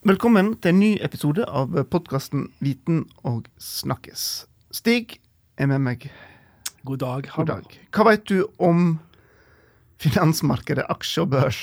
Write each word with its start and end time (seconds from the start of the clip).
Velkommen 0.00 0.54
til 0.64 0.72
en 0.72 0.78
ny 0.80 0.86
episode 1.04 1.44
av 1.44 1.74
podkasten 1.92 2.46
Viten 2.64 3.02
og 3.28 3.50
snakkes. 3.60 4.22
Stig 4.72 5.18
er 5.60 5.68
med 5.68 5.82
meg. 5.84 6.06
God 6.88 7.02
dag. 7.02 7.26
God 7.34 7.50
dag. 7.50 7.74
Hva 7.92 8.06
vet 8.08 8.22
du 8.30 8.46
om 8.56 8.94
finansmarkedet, 10.00 10.86
aksje 10.88 11.26
og 11.26 11.34
børs? 11.34 11.58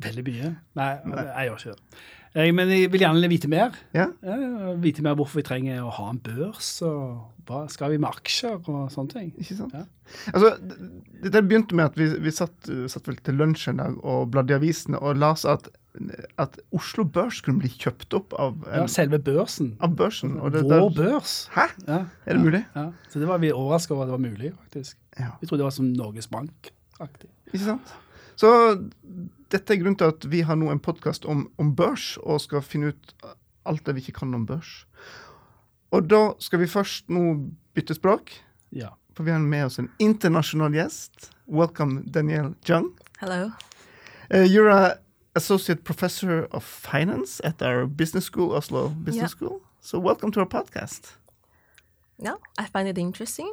Veldig 0.00 0.24
mye. 0.30 0.54
Nei, 0.80 0.86
jeg 1.12 1.50
gjør 1.50 1.58
ikke 1.60 1.74
det. 1.74 2.00
Jeg, 2.38 2.54
men 2.56 2.72
jeg 2.72 2.88
vil 2.94 3.04
gjerne 3.04 3.30
vite 3.34 3.50
mer. 3.52 3.76
Ja? 3.92 4.06
Ja, 4.24 4.72
vite 4.80 5.04
mer 5.04 5.18
hvorfor 5.18 5.42
vi 5.42 5.44
trenger 5.50 5.82
å 5.84 5.92
ha 5.98 6.06
en 6.14 6.20
børs, 6.24 6.70
og 6.88 7.50
hva 7.50 7.66
skal 7.68 7.92
vi 7.92 8.00
med 8.00 8.08
aksjer 8.08 8.62
og 8.62 8.86
sånne 8.94 9.12
ting. 9.12 9.28
Ikke 9.36 9.58
sant? 9.58 9.76
Ja. 9.76 9.84
Altså, 10.32 10.54
det, 10.56 11.34
det 11.36 11.44
begynte 11.44 11.76
med 11.76 11.90
at 11.90 12.00
vi, 12.00 12.08
vi 12.16 12.32
satt, 12.32 12.56
satt, 12.64 13.12
vel 13.12 13.20
til 13.20 13.36
lunsj 13.36 13.68
en 13.74 13.84
dag 13.84 14.00
og 14.00 14.32
bladde 14.32 14.56
i 14.56 14.58
avisene 14.62 15.04
og 15.04 15.20
leste 15.20 15.52
at, 15.58 15.68
at 16.38 16.58
Oslo 16.74 17.04
Børs 17.08 17.40
kunne 17.42 17.62
bli 17.62 17.70
kjøpt 17.72 18.14
opp 18.14 18.34
av 18.38 18.60
Ja, 18.68 18.84
selve 18.90 19.18
børsen. 19.18 19.72
Av 19.82 19.94
børsen. 19.96 20.36
Det, 20.52 20.62
Vår 20.68 20.90
der, 20.92 20.98
børs. 20.98 21.36
Hæ? 21.54 21.66
Ja, 21.86 22.02
er 22.26 22.36
det 22.36 22.42
mulig? 22.44 22.60
Ja. 22.74 22.90
Så 23.10 23.22
det 23.22 23.28
var 23.28 23.40
vi 23.42 23.52
overraska 23.52 23.94
over 23.94 24.04
at 24.04 24.12
det 24.12 24.16
var 24.16 24.24
mulig, 24.30 24.52
faktisk. 24.62 24.98
Ja. 25.18 25.32
Vi 25.40 25.48
trodde 25.48 25.62
det 25.62 25.70
var 25.70 25.74
som 25.74 25.88
Norges 25.92 26.28
Bank-aktig. 26.30 27.30
Ikke 27.52 27.64
sant? 27.64 27.94
Så 28.38 28.50
dette 29.50 29.74
er 29.74 29.80
grunnen 29.80 29.98
til 29.98 30.12
at 30.12 30.28
vi 30.30 30.44
har 30.46 30.58
nå 30.60 30.70
en 30.70 30.82
podkast 30.82 31.26
om, 31.26 31.48
om, 31.58 31.72
børs, 31.74 32.16
og 32.22 32.40
skal 32.44 32.62
finne 32.62 32.92
ut 32.92 33.14
alt 33.66 33.86
det 33.86 33.96
vi 33.96 34.04
ikke 34.04 34.20
kan 34.20 34.36
om 34.36 34.46
børs. 34.46 34.84
Og 35.90 36.06
da 36.06 36.34
skal 36.38 36.62
vi 36.62 36.70
først 36.70 37.08
nå 37.10 37.24
bytte 37.74 37.96
språk. 37.96 38.30
Ja. 38.70 38.92
For 39.16 39.26
vi 39.26 39.32
har 39.34 39.42
med 39.42 39.66
oss 39.66 39.80
en 39.80 39.90
internasjonal 39.98 40.76
gjest. 40.76 41.32
Welcome, 41.48 42.04
Danielle 42.06 42.54
Jung. 42.68 42.92
Hello. 43.18 43.50
Uh, 44.30 44.44
you're 44.44 44.68
a 44.68 44.98
associate 45.38 45.84
professor 45.84 46.48
of 46.50 46.62
finance 46.64 47.40
at 47.44 47.62
our 47.62 47.86
business 47.86 48.24
school, 48.24 48.48
Oslo 48.54 48.88
Business 48.88 49.30
yeah. 49.30 49.36
School. 49.36 49.62
So 49.80 49.98
welcome 49.98 50.30
to 50.32 50.40
our 50.40 50.46
podcast. 50.46 51.02
No, 52.18 52.38
I 52.62 52.66
find 52.74 52.86
it 52.88 52.98
interesting, 52.98 53.52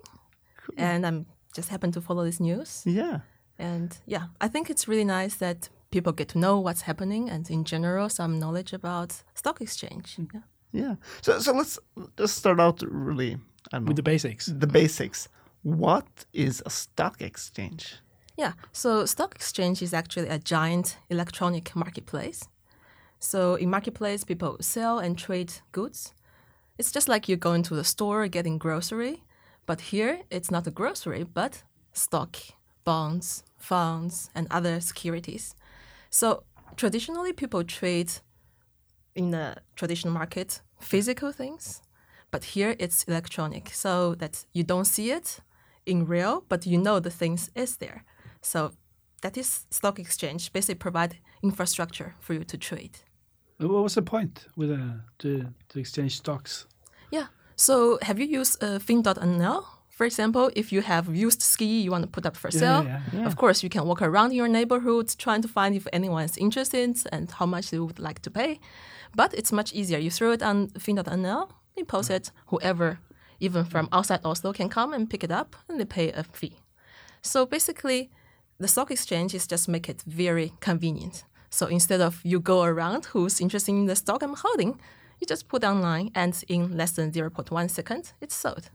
cool. 0.62 0.76
and 0.78 1.06
I'm 1.06 1.26
just 1.56 1.70
happen 1.70 1.92
to 1.92 2.02
follow 2.02 2.24
this 2.26 2.40
news. 2.40 2.84
Yeah. 2.86 3.20
And 3.60 3.90
yeah, 4.08 4.26
I 4.46 4.48
think 4.48 4.70
it's 4.70 4.88
really 4.88 5.06
nice 5.06 5.36
that 5.36 5.70
people 5.92 6.12
get 6.12 6.28
to 6.30 6.40
know 6.40 6.60
what's 6.60 6.82
happening 6.82 7.30
and 7.30 7.50
in 7.50 7.64
general 7.64 8.10
some 8.10 8.40
knowledge 8.40 8.74
about 8.74 9.24
stock 9.36 9.62
exchange. 9.62 10.18
Mm. 10.18 10.28
Yeah. 10.34 10.46
Yeah. 10.82 10.96
So 11.22 11.40
so 11.40 11.54
let's 11.54 11.80
just 12.18 12.36
start 12.36 12.60
out 12.60 12.82
really 12.82 13.38
with 13.88 13.96
the 13.96 14.04
basics. 14.04 14.48
The 14.48 14.68
basics. 14.68 15.30
What 15.62 16.10
is 16.34 16.64
a 16.66 16.70
stock 16.70 17.22
exchange? 17.22 17.84
Yeah. 18.38 18.54
So 18.72 19.06
stock 19.06 19.36
exchange 19.36 19.82
is 19.82 19.94
actually 19.94 20.28
a 20.28 20.40
giant 20.40 20.98
electronic 21.10 21.76
marketplace. 21.76 22.48
So 23.20 23.56
in 23.56 23.70
marketplace 23.70 24.24
people 24.24 24.58
sell 24.60 25.00
and 25.00 25.18
trade 25.18 25.54
goods. 25.72 26.14
It's 26.78 26.92
just 26.92 27.08
like 27.08 27.30
you 27.30 27.38
go 27.38 27.54
into 27.54 27.76
the 27.76 27.86
store 27.86 28.28
getting 28.28 28.58
grocery, 28.58 29.24
but 29.66 29.80
here 29.82 30.20
it's 30.30 30.52
not 30.52 30.68
a 30.68 30.72
grocery 30.72 31.24
but 31.24 31.64
stock, 31.94 32.36
bonds, 32.84 33.44
funds 33.58 34.30
and 34.36 34.48
other 34.52 34.82
securities. 34.82 35.56
So 36.10 36.44
traditionally, 36.76 37.34
people 37.34 37.64
trade 37.64 38.12
in 39.16 39.32
the 39.32 39.56
traditional 39.76 40.14
market 40.14 40.62
physical 40.80 41.32
things, 41.32 41.82
but 42.32 42.44
here 42.44 42.76
it's 42.80 43.04
electronic, 43.06 43.70
so 43.70 44.16
that 44.16 44.46
you 44.54 44.64
don't 44.64 44.86
see 44.86 45.12
it 45.12 45.40
in 45.86 46.06
real, 46.06 46.44
but 46.50 46.66
you 46.66 46.78
know 46.78 47.00
the 47.00 47.10
things 47.10 47.50
is 47.56 47.78
there. 47.78 48.04
So 48.46 48.72
that 49.22 49.38
is 49.38 49.66
stock 49.72 50.00
exchange. 50.00 50.54
Basically, 50.54 50.76
provide 50.76 51.18
infrastructure 51.42 52.14
for 52.20 52.34
you 52.34 52.44
to 52.44 52.58
trade. 52.58 53.00
What 53.58 53.84
was 53.84 53.96
the 53.96 54.02
point 54.02 54.48
with 54.56 54.72
uh, 54.72 55.02
to 55.20 55.48
to 55.70 55.80
exchange 55.80 56.18
stocks? 56.18 56.68
Yeah. 57.12 57.28
So 57.56 57.98
have 58.02 58.20
you 58.20 58.40
used 58.42 58.64
uh, 58.64 58.80
Finn.no? 58.80 59.66
For 59.90 60.06
example, 60.06 60.52
if 60.56 60.74
you 60.74 60.82
have 60.82 61.16
used 61.16 61.42
ski 61.42 61.82
you 61.82 61.92
want 61.92 62.04
to 62.04 62.10
put 62.10 62.26
up 62.26 62.36
for 62.36 62.52
sale, 62.52 62.84
yeah, 62.84 63.02
yeah. 63.14 63.26
of 63.26 63.36
course 63.36 63.64
you 63.64 63.70
can 63.70 63.86
walk 63.88 64.02
around 64.02 64.34
your 64.34 64.50
neighborhood 64.50 65.08
trying 65.18 65.42
to 65.42 65.48
find 65.48 65.74
if 65.76 65.88
anyone 65.94 66.26
is 66.26 66.38
interested 66.38 66.98
and 67.14 67.32
how 67.32 67.46
much 67.46 67.70
they 67.70 67.80
would 67.80 68.00
like 68.00 68.20
to 68.22 68.30
pay. 68.30 68.60
But 69.16 69.34
it's 69.34 69.52
much 69.54 69.74
easier. 69.74 70.00
You 70.00 70.12
throw 70.12 70.32
it 70.34 70.44
on 70.44 70.68
finn.no, 70.78 71.48
you 71.78 71.86
post 71.86 72.10
it, 72.12 72.32
whoever, 72.48 73.00
even 73.40 73.64
from 73.66 73.88
outside 73.92 74.20
Oslo, 74.26 74.54
can 74.54 74.70
come 74.70 74.94
and 74.94 75.10
pick 75.10 75.24
it 75.24 75.32
up 75.32 75.56
and 75.70 75.80
they 75.80 75.86
pay 75.86 76.12
a 76.12 76.24
fee. 76.24 76.58
So 77.22 77.46
basically, 77.46 78.12
the 78.60 78.68
stock 78.68 78.92
exchange 78.92 79.34
is 79.34 79.48
just 79.48 79.68
make 79.68 79.90
it 79.90 80.04
very 80.08 80.54
convenient. 80.60 81.24
So 81.50 81.68
instead 81.68 82.02
of 82.02 82.20
you 82.24 82.40
go 82.40 82.64
around 82.64 83.06
who's 83.06 83.40
interested 83.40 83.72
in 83.72 83.86
the 83.86 83.96
stock 83.96 84.24
I'm 84.24 84.36
holding, 84.36 84.80
you 85.20 85.28
just 85.28 85.48
put 85.48 85.64
online 85.64 86.12
and 86.16 86.44
in 86.48 86.76
less 86.76 86.92
than 86.92 87.12
0.1 87.12 87.70
second, 87.70 88.14
it's 88.22 88.36
sold. 88.36 88.70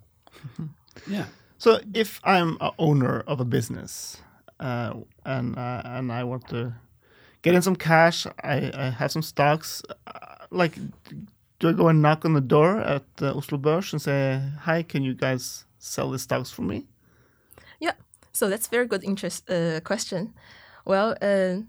Yeah. 1.06 1.26
So 1.58 1.80
if 1.94 2.20
I'm 2.24 2.56
a 2.60 2.72
owner 2.78 3.20
of 3.26 3.40
a 3.40 3.44
business 3.44 4.16
uh, 4.58 4.94
and 5.24 5.56
uh, 5.56 5.82
and 5.84 6.10
I 6.10 6.24
want 6.24 6.48
to 6.48 6.72
get 7.42 7.54
in 7.54 7.62
some 7.62 7.76
cash, 7.76 8.26
I, 8.42 8.70
I 8.74 8.90
have 8.90 9.12
some 9.12 9.22
stocks. 9.22 9.82
Uh, 10.06 10.46
like, 10.50 10.78
do 11.58 11.68
I 11.68 11.72
go 11.72 11.88
and 11.88 12.02
knock 12.02 12.24
on 12.24 12.32
the 12.32 12.40
door 12.40 12.80
at 12.80 13.04
Oslo 13.20 13.58
Børs 13.58 13.92
and 13.92 14.02
say, 14.02 14.40
"Hi, 14.60 14.82
can 14.82 15.02
you 15.02 15.14
guys 15.14 15.64
sell 15.78 16.10
the 16.10 16.18
stocks 16.18 16.50
for 16.50 16.62
me?" 16.62 16.86
So 18.32 18.48
that's 18.48 18.68
very 18.68 18.86
good 18.86 19.04
interest 19.04 19.50
uh, 19.50 19.80
question. 19.80 20.34
Well, 20.84 21.16
uh, 21.20 21.62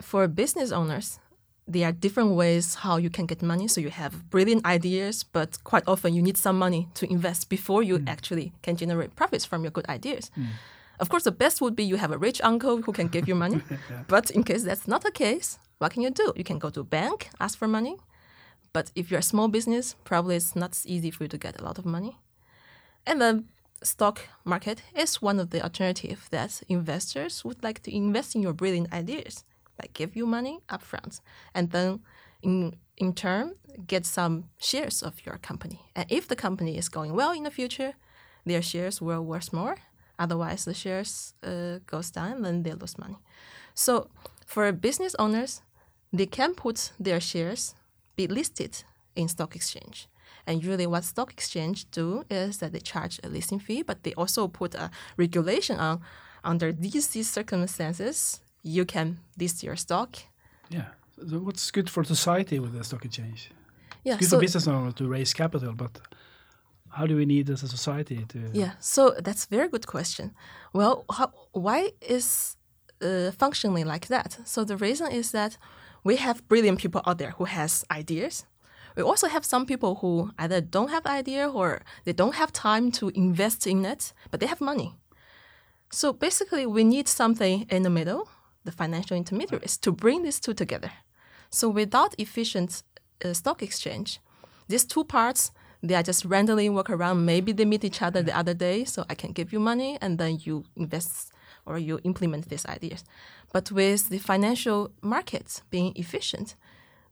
for 0.00 0.28
business 0.28 0.72
owners, 0.72 1.18
there 1.66 1.88
are 1.88 1.92
different 1.92 2.34
ways 2.34 2.74
how 2.76 2.96
you 2.96 3.10
can 3.10 3.26
get 3.26 3.42
money. 3.42 3.68
So 3.68 3.80
you 3.80 3.90
have 3.90 4.30
brilliant 4.30 4.66
ideas, 4.66 5.22
but 5.22 5.62
quite 5.64 5.84
often 5.86 6.14
you 6.14 6.22
need 6.22 6.36
some 6.36 6.58
money 6.58 6.88
to 6.94 7.10
invest 7.10 7.48
before 7.48 7.82
you 7.82 7.98
mm. 7.98 8.08
actually 8.08 8.52
can 8.62 8.76
generate 8.76 9.16
profits 9.16 9.44
from 9.44 9.62
your 9.62 9.70
good 9.70 9.88
ideas. 9.88 10.30
Mm. 10.36 10.46
Of 11.00 11.08
course, 11.08 11.24
the 11.24 11.32
best 11.32 11.60
would 11.60 11.74
be 11.74 11.84
you 11.84 11.96
have 11.96 12.12
a 12.12 12.18
rich 12.18 12.40
uncle 12.42 12.82
who 12.82 12.92
can 12.92 13.08
give 13.08 13.26
you 13.26 13.34
money. 13.34 13.62
yeah. 13.70 14.04
But 14.06 14.30
in 14.30 14.44
case 14.44 14.62
that's 14.62 14.86
not 14.86 15.02
the 15.02 15.10
case, 15.10 15.58
what 15.78 15.92
can 15.92 16.02
you 16.02 16.10
do? 16.10 16.32
You 16.36 16.44
can 16.44 16.58
go 16.58 16.70
to 16.70 16.80
a 16.80 16.84
bank, 16.84 17.30
ask 17.40 17.58
for 17.58 17.66
money. 17.66 17.96
But 18.72 18.90
if 18.94 19.10
you're 19.10 19.20
a 19.20 19.22
small 19.22 19.48
business, 19.48 19.96
probably 20.04 20.36
it's 20.36 20.54
not 20.54 20.78
easy 20.84 21.10
for 21.10 21.24
you 21.24 21.28
to 21.28 21.38
get 21.38 21.60
a 21.60 21.64
lot 21.64 21.78
of 21.78 21.84
money. 21.84 22.18
And 23.06 23.20
the 23.20 23.44
stock 23.84 24.20
market 24.44 24.82
is 24.96 25.22
one 25.22 25.38
of 25.38 25.50
the 25.50 25.62
alternatives 25.62 26.28
that 26.30 26.62
investors 26.68 27.44
would 27.44 27.62
like 27.62 27.82
to 27.82 27.94
invest 27.94 28.34
in 28.34 28.42
your 28.42 28.52
brilliant 28.52 28.92
ideas 28.92 29.44
like 29.78 29.92
give 29.92 30.16
you 30.16 30.26
money 30.26 30.60
upfront, 30.68 31.20
and 31.54 31.70
then 31.70 32.00
in 32.42 32.76
in 32.96 33.12
turn 33.12 33.54
get 33.86 34.06
some 34.06 34.44
shares 34.58 35.02
of 35.02 35.14
your 35.26 35.38
company. 35.38 35.80
And 35.96 36.06
if 36.08 36.28
the 36.28 36.36
company 36.36 36.78
is 36.78 36.88
going 36.88 37.12
well 37.14 37.32
in 37.32 37.42
the 37.42 37.50
future, 37.50 37.94
their 38.46 38.62
shares 38.62 39.00
will 39.00 39.24
worth 39.24 39.52
more. 39.52 39.76
Otherwise, 40.16 40.64
the 40.64 40.74
shares 40.74 41.34
uh, 41.42 41.80
goes 41.86 42.10
down, 42.12 42.42
then 42.42 42.62
they 42.62 42.72
lose 42.72 42.96
money. 42.98 43.18
So 43.74 44.08
for 44.46 44.70
business 44.72 45.16
owners, 45.18 45.62
they 46.12 46.26
can 46.26 46.54
put 46.54 46.92
their 47.00 47.20
shares 47.20 47.74
be 48.16 48.28
listed 48.28 48.84
in 49.16 49.28
stock 49.28 49.56
exchange. 49.56 50.06
And 50.46 50.62
usually, 50.62 50.86
what 50.86 51.04
stock 51.04 51.32
exchange 51.32 51.90
do 51.90 52.24
is 52.30 52.58
that 52.58 52.72
they 52.72 52.80
charge 52.80 53.18
a 53.24 53.28
listing 53.28 53.58
fee, 53.58 53.82
but 53.82 54.02
they 54.02 54.14
also 54.14 54.48
put 54.48 54.74
a 54.74 54.90
regulation 55.16 55.78
on 55.78 56.00
under 56.42 56.72
these, 56.72 57.08
these 57.08 57.30
circumstances 57.30 58.40
you 58.64 58.84
can 58.84 59.18
list 59.38 59.62
your 59.62 59.76
stock. 59.76 60.16
Yeah. 60.70 60.86
So 61.28 61.38
what's 61.38 61.70
good 61.70 61.88
for 61.88 62.02
society 62.02 62.58
with 62.58 62.72
the 62.72 62.82
stock 62.82 63.04
exchange? 63.04 63.50
Yeah, 64.02 64.14
it's 64.14 64.20
good 64.20 64.30
so 64.30 64.36
for 64.36 64.40
business 64.40 64.66
owners 64.66 64.94
to 64.94 65.06
raise 65.06 65.32
capital, 65.32 65.72
but 65.74 66.00
how 66.88 67.06
do 67.06 67.16
we 67.16 67.26
need 67.26 67.48
as 67.50 67.62
a 67.62 67.68
society 67.68 68.24
to? 68.28 68.50
Yeah, 68.52 68.72
so 68.80 69.14
that's 69.22 69.44
a 69.44 69.48
very 69.48 69.68
good 69.68 69.86
question. 69.86 70.34
Well, 70.72 71.04
how, 71.12 71.32
why 71.52 71.92
is 72.00 72.56
uh, 73.02 73.30
functioning 73.32 73.86
like 73.86 74.08
that? 74.08 74.38
So 74.44 74.64
the 74.64 74.76
reason 74.76 75.10
is 75.12 75.30
that 75.32 75.56
we 76.02 76.16
have 76.16 76.46
brilliant 76.48 76.78
people 76.78 77.00
out 77.06 77.18
there 77.18 77.32
who 77.32 77.44
has 77.44 77.84
ideas. 77.90 78.44
We 78.96 79.02
also 79.02 79.28
have 79.28 79.44
some 79.44 79.66
people 79.66 79.96
who 79.96 80.30
either 80.38 80.60
don't 80.60 80.90
have 80.90 81.06
idea 81.06 81.48
or 81.48 81.82
they 82.04 82.12
don't 82.12 82.34
have 82.34 82.52
time 82.52 82.92
to 82.92 83.08
invest 83.14 83.66
in 83.66 83.84
it, 83.84 84.12
but 84.30 84.40
they 84.40 84.46
have 84.46 84.60
money. 84.60 84.94
So 85.90 86.12
basically, 86.12 86.66
we 86.66 86.84
need 86.84 87.08
something 87.08 87.66
in 87.70 87.82
the 87.82 87.90
middle 87.90 88.28
the 88.64 88.72
financial 88.72 89.16
intermediaries 89.16 89.76
to 89.76 89.92
bring 89.92 90.22
these 90.22 90.40
two 90.40 90.54
together. 90.54 90.90
So 91.50 91.68
without 91.68 92.14
efficient 92.18 92.82
uh, 93.24 93.32
stock 93.34 93.62
exchange, 93.62 94.20
these 94.68 94.84
two 94.84 95.04
parts 95.04 95.52
they 95.82 95.94
are 95.94 96.02
just 96.02 96.24
randomly 96.24 96.70
walk 96.70 96.88
around. 96.88 97.26
Maybe 97.26 97.52
they 97.52 97.66
meet 97.66 97.84
each 97.84 98.00
other 98.00 98.22
the 98.22 98.34
other 98.36 98.54
day, 98.54 98.84
so 98.84 99.04
I 99.10 99.14
can 99.14 99.32
give 99.32 99.52
you 99.52 99.60
money 99.60 99.98
and 100.00 100.16
then 100.16 100.38
you 100.40 100.64
invest 100.76 101.30
or 101.66 101.78
you 101.78 102.00
implement 102.04 102.48
these 102.48 102.64
ideas. 102.64 103.04
But 103.52 103.70
with 103.70 104.08
the 104.08 104.18
financial 104.18 104.90
markets 105.02 105.62
being 105.68 105.92
efficient, 105.94 106.56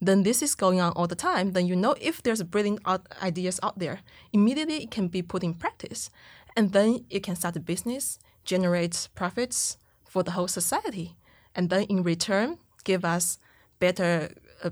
then 0.07 0.23
this 0.23 0.43
is 0.43 0.55
going 0.55 0.81
on 0.81 0.93
all 0.93 1.07
the 1.07 1.15
time. 1.15 1.53
Then 1.53 1.67
you 1.67 1.77
know 1.77 1.95
if 2.01 2.23
there's 2.23 2.43
brilliant 2.43 2.81
ideas 3.23 3.59
out 3.63 3.79
there, 3.79 4.01
immediately 4.33 4.83
it 4.83 4.91
can 4.91 5.09
be 5.09 5.23
put 5.23 5.43
in 5.43 5.55
practice, 5.55 6.11
and 6.57 6.73
then 6.73 7.07
you 7.09 7.21
can 7.21 7.37
start 7.37 7.57
a 7.57 7.61
business, 7.61 8.19
generate 8.45 9.09
profits 9.15 9.79
for 10.05 10.23
the 10.23 10.33
whole 10.33 10.49
society 10.49 11.17
and 11.55 11.71
then 11.71 11.85
in 11.85 12.03
return 12.03 12.59
give 12.85 13.05
us 13.05 13.39
better 13.79 14.31
uh, 14.63 14.71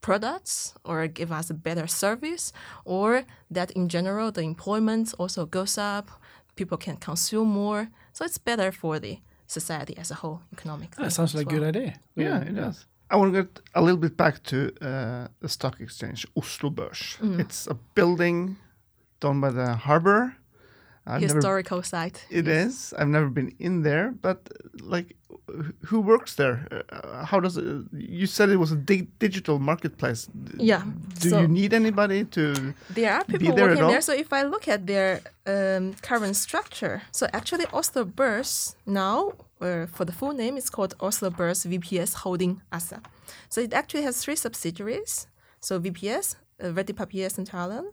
products 0.00 0.74
or 0.84 1.06
give 1.06 1.32
us 1.32 1.50
a 1.50 1.54
better 1.54 1.86
service, 1.86 2.52
or 2.84 3.24
that 3.50 3.70
in 3.72 3.88
general 3.88 4.30
the 4.30 4.42
employment 4.42 5.14
also 5.18 5.46
goes 5.46 5.78
up, 5.78 6.10
people 6.56 6.78
can 6.78 6.96
consume 6.96 7.48
more. 7.48 7.88
So 8.12 8.24
it's 8.24 8.38
better 8.38 8.72
for 8.72 8.98
the 8.98 9.18
society 9.46 9.96
as 9.96 10.10
a 10.10 10.14
whole, 10.14 10.42
economically. 10.52 11.04
That 11.04 11.10
sounds 11.10 11.34
like 11.34 11.46
a 11.46 11.48
well. 11.48 11.60
good 11.60 11.76
idea. 11.76 11.94
Yeah, 12.16 12.40
it 12.40 12.54
does. 12.54 12.86
I 13.10 13.16
want 13.16 13.34
to 13.34 13.42
get 13.42 13.60
a 13.74 13.82
little 13.82 13.98
bit 13.98 14.16
back 14.16 14.42
to 14.44 14.72
uh, 14.80 15.28
the 15.40 15.48
stock 15.48 15.80
exchange, 15.80 16.26
Oslo 16.36 16.70
Børs. 16.70 17.18
It's 17.40 17.66
a 17.66 17.74
building 17.94 18.56
done 19.18 19.40
by 19.40 19.50
the 19.50 19.74
harbor. 19.74 20.36
I've 21.06 21.22
never, 21.22 21.34
Historical 21.34 21.82
site. 21.82 22.26
it 22.30 22.46
is. 22.46 22.94
I've 22.98 23.08
never 23.08 23.28
been 23.28 23.54
in 23.58 23.82
there, 23.82 24.12
but 24.22 24.48
uh, 24.50 24.68
like, 24.82 25.16
who 25.86 26.00
works 26.00 26.34
there? 26.34 26.82
Uh, 26.92 27.24
how 27.24 27.40
does 27.40 27.56
it? 27.56 27.64
You 27.92 28.26
said 28.26 28.50
it 28.50 28.56
was 28.56 28.72
a 28.72 28.76
di- 28.76 29.08
digital 29.18 29.58
marketplace. 29.58 30.28
Yeah. 30.56 30.82
Do 31.20 31.30
so 31.30 31.40
you 31.40 31.48
need 31.48 31.72
anybody 31.72 32.24
to? 32.26 32.74
there 32.90 33.12
are 33.14 33.24
people 33.24 33.54
there 33.54 33.68
working 33.68 33.86
there. 33.88 34.00
So 34.00 34.12
if 34.12 34.32
I 34.32 34.42
look 34.42 34.68
at 34.68 34.86
their 34.86 35.20
um, 35.46 35.94
current 36.02 36.36
structure, 36.36 37.02
so 37.10 37.26
actually 37.32 37.66
Oslo 37.72 38.04
Børs 38.04 38.74
now, 38.86 39.32
uh, 39.60 39.86
for 39.86 40.04
the 40.04 40.12
full 40.12 40.32
name, 40.32 40.56
it's 40.56 40.70
called 40.70 40.94
Oslo 41.00 41.30
Børs 41.30 41.66
VPS 41.66 42.14
Holding 42.14 42.62
ASA. 42.72 43.00
So 43.48 43.60
it 43.60 43.72
actually 43.72 44.02
has 44.02 44.22
three 44.22 44.36
subsidiaries. 44.36 45.26
So 45.60 45.80
VPS, 45.80 46.36
uh, 46.62 46.68
Verdipapirsentralen, 46.68 47.92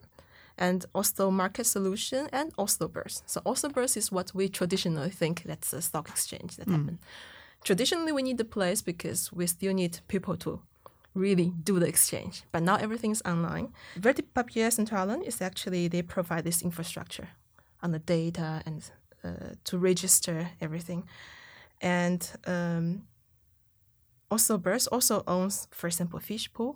and 0.57 0.86
Oslo 0.94 1.31
Market 1.31 1.65
Solution 1.65 2.27
and 2.31 2.51
Oslo 2.57 2.88
Børs. 2.88 3.21
So 3.25 3.42
Oslo 3.45 3.69
Børs 3.69 3.98
is 3.98 4.12
what 4.12 4.33
we 4.33 4.50
traditionally 4.50 5.09
think 5.09 5.44
that's 5.44 5.74
a 5.74 5.81
stock 5.81 6.09
exchange 6.09 6.57
that 6.57 6.68
happened. 6.68 7.00
Traditionally, 7.63 8.12
we 8.12 8.24
need 8.24 8.38
the 8.38 8.45
place 8.45 8.81
because 8.81 9.31
we 9.33 9.48
still 9.48 9.74
need 9.74 10.00
people 10.07 10.38
to 10.38 10.62
really 11.13 11.54
do 11.63 11.80
the 11.80 11.88
exchange. 11.88 12.44
But 12.51 12.63
now 12.63 12.75
everything's 12.75 13.21
online. 13.25 13.74
Verdipapirsentralen 14.00 15.24
is 15.24 15.42
actually 15.42 15.88
they 15.88 16.01
provide 16.01 16.44
this 16.44 16.62
infrastructure 16.62 17.30
on 17.81 17.92
the 17.92 18.00
data 18.00 18.62
and 18.65 18.89
uh, 19.24 19.56
to 19.65 19.77
register 19.77 20.50
everything. 20.62 21.04
And 21.81 22.30
um, 22.45 23.04
Oslo 24.30 24.57
Børs 24.57 24.88
also 24.92 25.24
owns, 25.27 25.68
for 25.71 25.88
example, 25.88 26.19
Fish 26.19 26.51
Pool, 26.54 26.75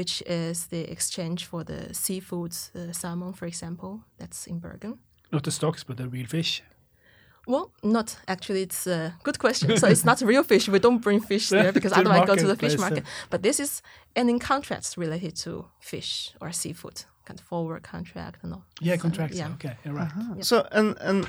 which 0.00 0.22
is 0.26 0.66
the 0.68 0.82
exchange 0.90 1.40
for 1.50 1.64
the 1.64 1.80
seafoods, 1.92 2.56
uh, 2.74 2.92
salmon, 2.92 3.32
for 3.34 3.46
example, 3.46 3.92
that's 4.18 4.46
in 4.46 4.58
Bergen. 4.58 4.98
Not 5.30 5.42
the 5.42 5.50
stocks, 5.50 5.84
but 5.84 5.96
the 5.96 6.08
real 6.08 6.26
fish. 6.26 6.62
Well, 7.46 7.66
not 7.82 8.08
actually. 8.26 8.62
It's 8.62 8.86
a 8.86 9.12
good 9.22 9.38
question. 9.38 9.76
So 9.76 9.86
it's 9.88 10.04
not 10.04 10.20
real 10.22 10.42
fish. 10.44 10.68
We 10.68 10.78
don't 10.78 11.02
bring 11.02 11.20
fish 11.20 11.48
there 11.56 11.72
because 11.72 11.92
the 11.92 12.00
otherwise 12.00 12.26
go 12.26 12.34
to 12.36 12.46
the 12.46 12.56
fish 12.56 12.78
marketplace, 12.78 13.04
market. 13.04 13.04
But 13.30 13.42
this 13.42 13.60
is 13.60 13.82
an 14.16 14.28
in 14.28 14.38
contracts 14.38 14.96
related 14.96 15.34
to 15.44 15.50
fish 15.80 16.34
or 16.40 16.52
seafood, 16.52 17.04
kind 17.26 17.38
of 17.40 17.46
forward 17.46 17.82
contract 17.82 18.36
and 18.42 18.52
all. 18.54 18.64
Yeah, 18.80 18.96
So, 18.96 19.02
contracts. 19.02 19.36
yeah. 19.36 19.54
Okay, 19.56 19.74
you're 19.84 19.94
right. 19.94 20.44
So 20.50 20.56
and 20.72 20.96
and 21.00 21.26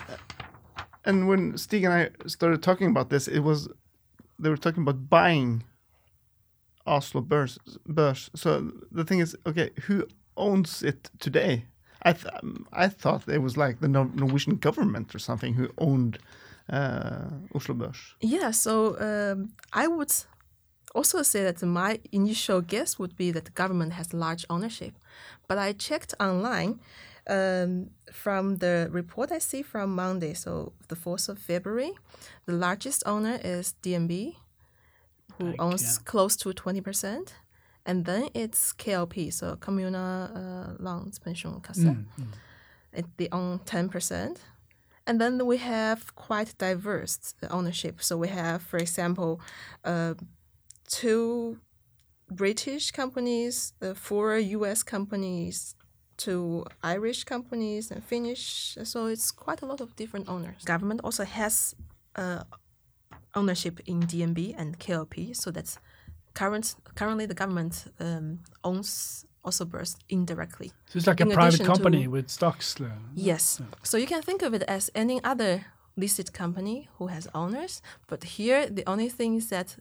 and 1.08 1.18
when 1.30 1.58
Stig 1.58 1.84
and 1.88 1.94
I 1.94 2.10
started 2.28 2.62
talking 2.62 2.90
about 2.90 3.10
this, 3.10 3.28
it 3.28 3.40
was 3.40 3.68
they 4.44 4.50
were 4.50 4.62
talking 4.66 4.84
about 4.84 5.10
buying 5.10 5.64
Oslo 6.86 7.22
Børs. 7.22 7.58
Børs. 7.88 8.30
So 8.36 8.72
the 8.92 9.04
thing 9.04 9.22
is, 9.22 9.36
okay, 9.46 9.70
who 9.88 10.04
owns 10.36 10.84
it 10.84 11.10
today? 11.20 11.66
I 12.04 12.14
th- 12.14 12.34
I 12.74 12.88
thought 12.88 13.28
it 13.28 13.42
was 13.42 13.58
like 13.58 13.80
the 13.80 13.88
Norwegian 13.88 14.58
government 14.58 15.14
or 15.14 15.20
something 15.20 15.54
who 15.54 15.68
owned 15.78 16.18
uh, 16.70 17.30
Oslo 17.54 17.76
Børs. 17.76 18.16
Yeah, 18.22 18.52
so 18.52 18.98
um, 19.00 19.54
I 19.74 19.88
would 19.88 20.12
also 20.96 21.22
say 21.24 21.44
that 21.44 21.62
my 21.62 22.00
initial 22.12 22.62
guess 22.62 22.98
would 23.00 23.16
be 23.16 23.32
that 23.32 23.46
the 23.46 23.52
government 23.52 23.94
has 23.94 24.14
large 24.14 24.46
ownership. 24.50 24.94
But 25.48 25.58
I 25.58 25.74
checked 25.74 26.14
online 26.20 26.80
um, 27.28 27.92
from 28.12 28.58
the 28.58 28.88
report 28.92 29.32
I 29.32 29.40
see 29.40 29.62
from 29.62 29.96
Monday, 29.96 30.34
so 30.34 30.74
the 30.88 30.96
4th 30.96 31.30
of 31.30 31.40
February, 31.40 31.94
the 32.46 32.54
largest 32.54 33.04
owner 33.06 33.40
is 33.44 33.76
DNB, 33.84 34.36
who 35.42 35.56
owns 35.60 35.98
close 36.06 36.36
to 36.38 36.50
20%. 36.54 37.34
And 37.86 38.06
then 38.06 38.30
it's 38.34 38.74
KLP, 38.74 39.32
so 39.34 39.56
Kommunal 39.56 40.30
uh, 40.36 40.74
Landspensjonskasse. 40.80 41.86
Mm, 41.86 42.06
It, 42.94 43.06
they 43.18 43.28
own 43.32 43.60
10%. 43.66 44.38
And 45.08 45.20
then 45.20 45.46
we 45.46 45.58
have 45.58 46.14
quite 46.16 46.54
diverse 46.60 47.34
ownership. 47.50 48.02
So 48.04 48.18
we 48.18 48.28
have, 48.28 48.62
for 48.62 48.78
example, 48.78 49.40
uh, 49.84 50.14
two 50.88 51.58
British 52.30 52.92
companies, 52.92 53.74
uh, 53.82 53.94
four 53.94 54.38
US 54.38 54.84
companies, 54.84 55.76
two 56.18 56.66
Irish 56.84 57.24
companies, 57.24 57.92
and 57.92 58.04
Finnish. 58.04 58.78
So 58.84 59.08
it's 59.08 59.32
quite 59.32 59.62
a 59.64 59.66
lot 59.66 59.82
of 59.82 59.96
different 59.96 60.30
owners. 60.30 60.64
Government 60.66 61.02
also 61.04 61.24
has 61.26 61.76
uh, 62.16 62.44
ownership 63.36 63.80
in 63.86 64.02
DNB 64.02 64.54
and 64.58 64.78
KLP. 64.80 65.36
So 65.36 65.52
that's 65.52 65.78
current. 66.34 66.76
Currently, 66.96 67.26
the 67.28 67.34
government 67.34 67.86
um, 68.00 68.40
owns 68.64 69.26
also 69.44 69.66
Børs 69.66 69.96
indirectly. 70.10 70.72
So 70.90 70.98
it's 70.98 71.08
like 71.08 71.20
a 71.22 71.26
private 71.26 71.48
addition 71.56 71.66
to- 71.66 71.72
company 71.72 72.08
with 72.08 72.30
stocks. 72.30 72.76
uh, 72.80 72.86
Yes. 73.16 73.62
So 73.84 73.98
you 73.98 74.06
can 74.08 74.22
think 74.22 74.42
of 74.44 74.54
it 74.54 74.64
as 74.68 74.90
any 74.96 75.20
other 75.24 75.66
listed 75.98 76.32
company 76.34 76.88
who 77.00 77.08
has 77.08 77.28
owners, 77.34 77.82
but 78.08 78.24
here 78.24 78.68
the 78.70 78.84
only 78.88 79.10
thing 79.10 79.36
is 79.36 79.48
that 79.50 79.78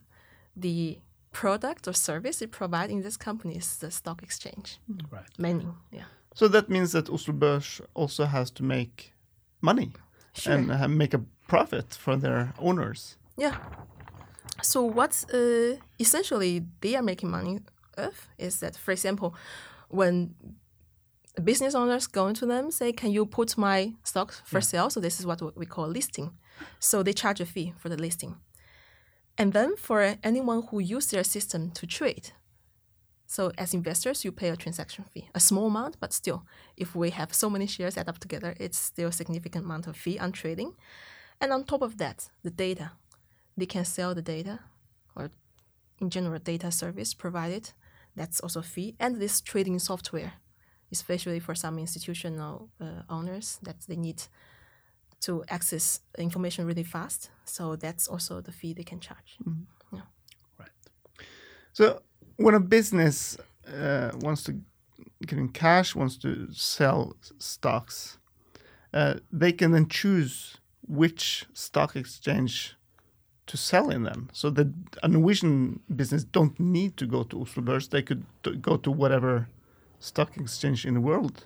the 0.56 0.98
product 1.32 1.86
or 1.86 1.92
service 1.94 2.42
it 2.44 2.50
provides 2.50 2.90
in 2.92 3.02
this 3.02 3.16
company 3.16 3.56
is 3.56 3.76
the 3.78 3.90
stock 3.90 4.22
exchange. 4.22 4.78
Right. 5.12 5.28
Many, 5.38 5.66
yeah. 5.92 6.04
So 6.34 6.48
that 6.48 6.68
means 6.68 6.90
that 6.92 7.08
Oslo 7.08 7.34
Børs 7.34 7.80
also 7.94 8.24
has 8.24 8.50
to 8.52 8.64
make 8.64 9.12
money 9.60 9.92
Sure. 10.32 10.54
and 10.54 10.70
uh, 10.70 10.88
make 10.88 11.14
a 11.14 11.20
profit 11.46 11.94
for 11.94 12.16
their 12.16 12.52
owners. 12.58 13.16
Yeah. 13.36 13.56
So 14.62 14.82
what 14.82 15.24
uh, 15.32 15.76
essentially 15.98 16.66
they 16.80 16.96
are 16.96 17.02
making 17.02 17.30
money 17.30 17.60
of 17.96 18.28
is 18.38 18.60
that, 18.60 18.76
for 18.76 18.92
example, 18.92 19.34
when 19.88 20.34
business 21.42 21.74
owners 21.74 22.06
go 22.06 22.26
into 22.26 22.46
them 22.46 22.70
say, 22.70 22.92
"Can 22.92 23.10
you 23.10 23.26
put 23.26 23.56
my 23.56 23.94
stocks 24.02 24.42
for 24.44 24.60
sale?" 24.60 24.90
So 24.90 25.00
this 25.00 25.20
is 25.20 25.26
what 25.26 25.40
we 25.56 25.66
call 25.66 25.88
listing. 25.88 26.32
So 26.78 27.02
they 27.02 27.12
charge 27.14 27.40
a 27.40 27.46
fee 27.46 27.72
for 27.78 27.88
the 27.88 27.96
listing, 27.96 28.36
and 29.38 29.52
then 29.52 29.76
for 29.76 30.16
anyone 30.22 30.62
who 30.70 30.80
use 30.80 31.06
their 31.06 31.24
system 31.24 31.70
to 31.70 31.86
trade. 31.86 32.32
So 33.26 33.52
as 33.56 33.74
investors, 33.74 34.24
you 34.24 34.32
pay 34.32 34.48
a 34.48 34.56
transaction 34.56 35.04
fee, 35.04 35.30
a 35.34 35.40
small 35.40 35.68
amount, 35.68 36.00
but 36.00 36.12
still, 36.12 36.42
if 36.76 36.96
we 36.96 37.10
have 37.10 37.32
so 37.32 37.48
many 37.48 37.66
shares 37.66 37.96
add 37.96 38.08
up 38.08 38.18
together, 38.18 38.54
it's 38.58 38.76
still 38.78 39.08
a 39.08 39.12
significant 39.12 39.64
amount 39.64 39.86
of 39.86 39.96
fee 39.96 40.18
on 40.18 40.32
trading. 40.32 40.74
And 41.40 41.52
on 41.52 41.64
top 41.64 41.82
of 41.82 41.96
that, 41.98 42.28
the 42.42 42.50
data 42.50 42.90
they 43.60 43.66
can 43.66 43.84
sell 43.84 44.14
the 44.14 44.22
data 44.22 44.60
or 45.14 45.30
in 46.00 46.10
general 46.10 46.38
data 46.38 46.70
service 46.72 47.14
provided. 47.14 47.70
That's 48.16 48.40
also 48.40 48.62
fee 48.62 48.96
and 48.98 49.20
this 49.20 49.40
trading 49.40 49.78
software 49.78 50.32
especially 50.92 51.40
for 51.40 51.54
some 51.54 51.78
institutional 51.78 52.68
uh, 52.80 53.02
owners 53.08 53.58
that 53.62 53.76
they 53.88 53.96
need 53.96 54.22
to 55.20 55.44
access 55.48 56.00
information 56.18 56.66
really 56.66 56.82
fast. 56.82 57.30
So 57.44 57.76
that's 57.76 58.08
also 58.08 58.40
the 58.40 58.52
fee 58.52 58.72
they 58.72 58.82
can 58.82 59.00
charge. 59.00 59.36
Right. 60.58 60.70
So 61.72 62.02
when 62.36 62.54
a 62.54 62.60
business 62.60 63.36
uh, 63.68 64.10
wants 64.20 64.42
to 64.44 64.60
get 65.26 65.38
in 65.38 65.50
cash, 65.50 65.94
wants 65.94 66.16
to 66.18 66.48
sell 66.52 67.14
stocks, 67.38 68.18
uh, 68.92 69.14
they 69.30 69.52
can 69.52 69.70
then 69.72 69.88
choose 69.88 70.56
which 70.88 71.46
stock 71.52 71.94
exchange 71.94 72.74
to 73.50 73.56
sell 73.56 73.86
in 73.96 74.02
them. 74.10 74.20
So 74.32 74.46
that 74.56 74.68
a 75.02 75.08
Norwegian 75.08 75.54
business 76.00 76.22
don't 76.36 76.56
need 76.58 76.92
to 76.96 77.06
go 77.06 77.20
to 77.30 77.34
Oslo 77.42 77.62
Børs; 77.68 77.86
they 77.94 78.02
could 78.08 78.22
go 78.68 78.74
to 78.84 78.90
whatever 79.02 79.32
stock 79.98 80.30
exchange 80.36 80.80
in 80.88 80.94
the 80.94 81.04
world. 81.10 81.36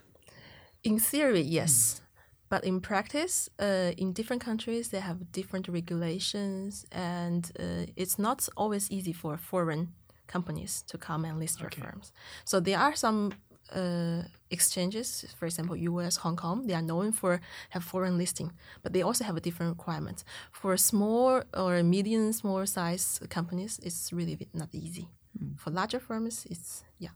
in 0.84 0.99
theory 0.99 1.40
yes. 1.40 2.00
But 2.49 2.64
in 2.64 2.80
practice 2.80 3.37
uh, 3.58 3.92
in 3.96 4.12
different 4.12 4.42
countries 4.44 4.88
they 4.88 5.00
have 5.00 5.18
different 5.32 5.66
regulations 5.68 6.87
and 6.92 7.50
uh, 7.58 7.87
it's 7.96 8.18
not 8.18 8.49
always 8.56 8.90
easy 8.90 9.12
for 9.12 9.37
foreign 9.37 9.84
companies 10.26 10.84
to 10.88 10.99
come 10.99 11.25
and 11.28 11.38
list 11.38 11.58
their 11.58 11.70
firms. 11.70 12.12
So 12.44 12.61
there 12.61 12.78
are 12.78 12.94
some 12.94 13.32
uh, 13.73 14.23
exchanges 14.50 15.25
for 15.38 15.47
example 15.47 15.76
us 16.06 16.16
hong 16.18 16.37
kong 16.37 16.66
they 16.66 16.75
are 16.75 16.83
known 16.83 17.12
for 17.12 17.40
have 17.71 17.83
foreign 17.85 18.16
listing 18.18 18.52
but 18.83 18.92
they 18.92 19.02
also 19.02 19.25
have 19.25 19.37
a 19.37 19.40
different 19.40 19.71
requirement. 19.76 20.25
For 20.52 20.76
small 20.76 21.42
or 21.54 21.83
medium 21.83 22.33
small 22.33 22.66
size 22.66 23.21
companies 23.28 23.80
it's 23.83 24.12
really 24.12 24.37
not 24.52 24.68
easy. 24.73 25.09
For 25.56 25.71
larger 25.71 26.00
firms 26.00 26.47
it's 26.50 26.85
yeah. 26.99 27.11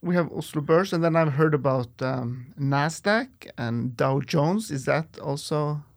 We 0.00 0.14
have 0.14 0.30
Oslo 0.30 0.62
Børs, 0.62 0.92
and 0.92 1.02
then 1.02 1.16
I've 1.16 1.32
heard 1.32 1.52
about 1.54 1.88
um, 2.00 2.54
Nasdaq 2.56 3.28
and 3.58 3.96
Dow 3.96 4.20
Jones. 4.20 4.70
Is 4.70 4.84
that 4.84 5.18
also 5.18 5.58
s- 5.68 5.95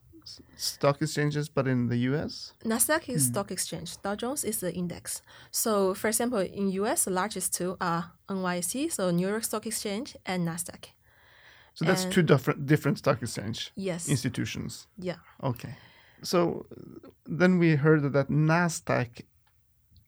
stock 0.59 1.01
exchanges, 1.01 1.49
but 1.49 1.67
in 1.67 1.87
the 1.87 1.97
U.S. 2.09 2.53
Nasdaq 2.63 3.09
is 3.09 3.25
hmm. 3.25 3.31
stock 3.31 3.51
exchange. 3.51 4.01
Dow 4.01 4.15
Jones 4.15 4.43
is 4.43 4.59
the 4.59 4.73
index. 4.73 5.21
So, 5.51 5.93
for 5.93 6.07
example, 6.07 6.39
in 6.39 6.69
US, 6.71 7.05
the 7.05 7.11
largest 7.11 7.53
two 7.53 7.77
are 7.79 8.11
NYSE, 8.27 8.91
so 8.91 9.11
New 9.11 9.27
York 9.27 9.43
Stock 9.43 9.65
Exchange, 9.65 10.15
and 10.25 10.47
Nasdaq. 10.47 10.85
So 11.73 11.85
that's 11.85 12.03
And- 12.03 12.13
two 12.13 12.23
different 12.23 12.65
different 12.65 12.97
stock 12.97 13.21
exchange 13.21 13.71
Yes. 13.75 14.09
institutions. 14.09 14.87
Yeah. 14.97 15.19
Okay. 15.41 15.75
So 16.21 16.65
then 17.25 17.59
we 17.59 17.75
heard 17.75 18.11
that 18.13 18.27
Nasdaq 18.29 19.21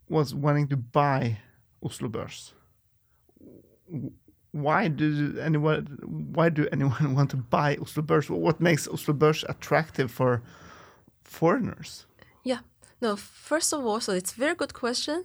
was 0.10 0.36
wanting 0.36 0.68
to 0.68 0.78
buy 0.78 1.40
Oslo 1.82 2.10
Børs. 2.10 2.54
Why 4.52 4.90
do 4.90 5.40
anyone 5.40 5.86
why 6.36 6.50
do 6.50 6.68
anyone 6.72 7.16
want 7.18 7.30
to 7.32 7.38
buy 7.38 7.78
Oslo 7.82 8.04
Børs? 8.04 8.30
What 8.30 8.60
makes 8.60 8.88
Oslo 8.88 9.14
Børs 9.14 9.44
attractive 9.48 10.12
for 10.12 10.42
foreigners? 11.24 12.06
Yeah. 12.44 12.60
No, 13.02 13.16
first 13.16 13.74
of 13.74 13.84
all, 13.84 14.00
so 14.00 14.14
it's 14.14 14.34
a 14.34 14.36
very 14.36 14.54
good 14.56 14.74
question. 14.74 15.24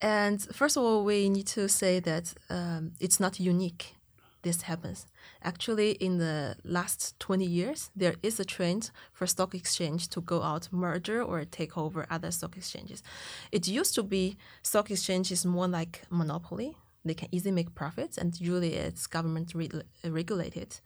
And 0.00 0.40
first 0.54 0.76
of 0.76 0.84
all, 0.84 1.04
we 1.04 1.28
need 1.28 1.46
to 1.48 1.68
say 1.68 1.98
that 2.00 2.34
um, 2.50 2.92
it's 3.00 3.18
not 3.18 3.40
unique. 3.40 3.96
This 4.42 4.62
happens. 4.62 5.06
Actually, 5.42 5.92
in 5.92 6.18
the 6.18 6.54
last 6.62 7.18
20 7.18 7.44
years, 7.44 7.90
there 7.96 8.14
is 8.22 8.38
a 8.38 8.44
trend 8.44 8.92
for 9.12 9.26
stock 9.26 9.56
exchange 9.56 10.08
to 10.10 10.20
go 10.20 10.40
out, 10.40 10.68
merger, 10.70 11.20
or 11.20 11.44
take 11.44 11.76
over 11.76 12.06
other 12.10 12.30
stock 12.30 12.56
exchanges. 12.56 13.02
It 13.50 13.66
used 13.66 13.96
to 13.96 14.04
be 14.04 14.36
stock 14.62 14.88
exchange 14.88 15.32
is 15.32 15.44
more 15.44 15.66
like 15.66 16.02
monopoly. 16.10 16.76
They 17.06 17.14
can 17.14 17.28
easily 17.32 17.52
make 17.52 17.74
profits, 17.74 18.18
and 18.18 18.38
usually 18.40 18.74
it's 18.74 19.06
government 19.06 19.52
re- 19.54 19.82
regulated. 20.04 20.80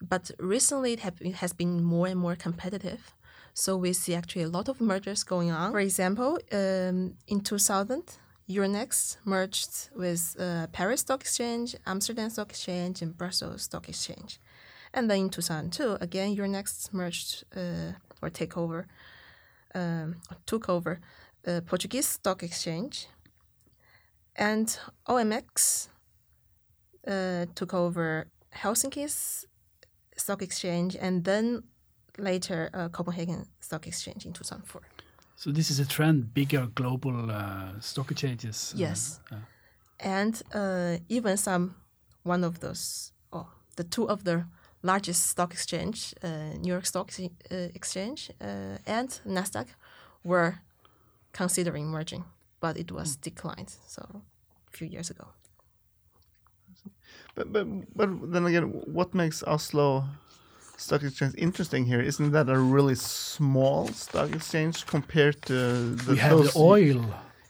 But 0.00 0.30
recently, 0.38 0.92
it, 0.94 1.00
have, 1.00 1.14
it 1.20 1.34
has 1.36 1.52
been 1.52 1.82
more 1.82 2.06
and 2.08 2.18
more 2.18 2.34
competitive. 2.36 3.14
So 3.54 3.76
we 3.76 3.92
see 3.92 4.14
actually 4.14 4.42
a 4.42 4.48
lot 4.48 4.68
of 4.68 4.80
mergers 4.80 5.24
going 5.24 5.50
on. 5.50 5.72
For 5.72 5.80
example, 5.80 6.38
um, 6.52 7.14
in 7.28 7.40
2000, 7.42 8.02
Euronext 8.48 9.18
merged 9.24 9.90
with 9.94 10.36
uh, 10.38 10.66
Paris 10.72 11.00
Stock 11.00 11.20
Exchange, 11.20 11.76
Amsterdam 11.86 12.30
Stock 12.30 12.50
Exchange, 12.50 13.02
and 13.02 13.16
Brussels 13.16 13.62
Stock 13.62 13.88
Exchange. 13.88 14.40
And 14.94 15.10
then 15.10 15.18
in 15.18 15.30
2002, 15.30 15.98
again, 16.00 16.36
Euronext 16.36 16.92
merged 16.92 17.44
uh, 17.56 17.92
or 18.20 18.30
take 18.30 18.56
over, 18.56 18.86
um, 19.74 20.16
took 20.46 20.68
over 20.68 21.00
uh, 21.46 21.60
Portuguese 21.66 22.06
Stock 22.06 22.42
Exchange. 22.42 23.06
And 24.36 24.78
OMX 25.08 25.88
uh, 27.06 27.46
took 27.54 27.74
over 27.74 28.26
Helsinki's 28.54 29.46
Stock 30.16 30.42
Exchange, 30.42 30.96
and 31.00 31.24
then 31.24 31.62
later 32.18 32.70
uh, 32.74 32.88
Copenhagen 32.88 33.46
Stock 33.60 33.86
Exchange 33.86 34.26
in 34.26 34.32
2004. 34.32 34.80
So 35.36 35.50
this 35.50 35.70
is 35.70 35.78
a 35.80 35.84
trend, 35.86 36.32
bigger 36.34 36.68
global 36.74 37.30
uh, 37.30 37.80
stock 37.80 38.10
exchanges. 38.10 38.72
uh, 38.74 38.78
Yes. 38.78 39.20
uh, 39.30 39.36
and 40.00 40.42
uh, 40.54 40.98
even 41.08 41.36
some 41.36 41.74
one 42.24 42.44
of 42.44 42.58
those 42.60 43.12
oh 43.32 43.46
the 43.76 43.84
two 43.84 44.08
of 44.08 44.22
the 44.24 44.44
largest 44.82 45.26
stock 45.28 45.52
exchange 45.52 46.14
uh, 46.24 46.28
new 46.60 46.72
york 46.72 46.86
stock 46.86 47.10
uh, 47.20 47.54
exchange 47.74 48.30
uh, 48.40 48.78
and 48.86 49.20
nasdaq 49.26 49.66
were 50.24 50.54
considering 51.32 51.86
merging 51.86 52.24
but 52.62 52.76
it 52.76 52.90
was 52.92 53.16
declined 53.16 53.72
so 53.86 54.02
a 54.68 54.76
few 54.76 54.88
years 54.94 55.10
ago 55.10 55.26
But 57.34 57.46
but 57.52 57.66
but 57.98 58.08
then 58.32 58.44
again, 58.46 58.64
what 58.98 59.14
makes 59.14 59.42
Oslo 59.46 60.04
Stock 60.76 61.02
Exchange 61.02 61.34
interesting 61.38 61.86
here? 61.86 62.00
Isn't 62.10 62.32
that 62.32 62.48
a 62.48 62.58
really 62.58 62.94
small 62.94 63.88
stock 63.88 64.28
exchange 64.34 64.76
compared 64.86 65.36
to 65.42 65.54
the 66.06 66.12
we 66.12 66.18
have 66.18 66.30
those- 66.38 66.52
the 66.54 66.58
oil. 66.60 67.04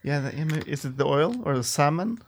Yeah, 0.05 0.21
the, 0.31 0.63
is 0.73 0.85
it 0.85 0.97
the 0.97 1.05
oil 1.07 1.33
or 1.45 1.55
the 1.57 1.63
salmon? 1.65 2.19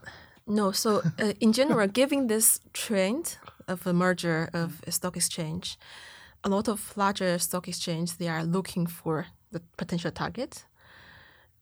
no 0.46 0.72
so 0.72 0.90
uh, 1.22 1.32
in 1.40 1.52
general 1.52 1.88
given 2.00 2.26
this 2.28 2.60
trend 2.72 3.38
of 3.66 3.86
a 3.86 3.92
merger 3.92 4.48
of 4.52 4.70
a 4.86 4.90
stock 4.90 5.16
exchange 5.16 5.66
a 6.42 6.48
lot 6.48 6.68
of 6.68 6.92
larger 6.96 7.38
stock 7.38 7.66
exchange 7.68 8.08
they 8.18 8.28
are 8.28 8.44
looking 8.44 8.86
for 8.86 9.26
the 9.52 9.60
potential 9.76 10.10
target 10.12 10.66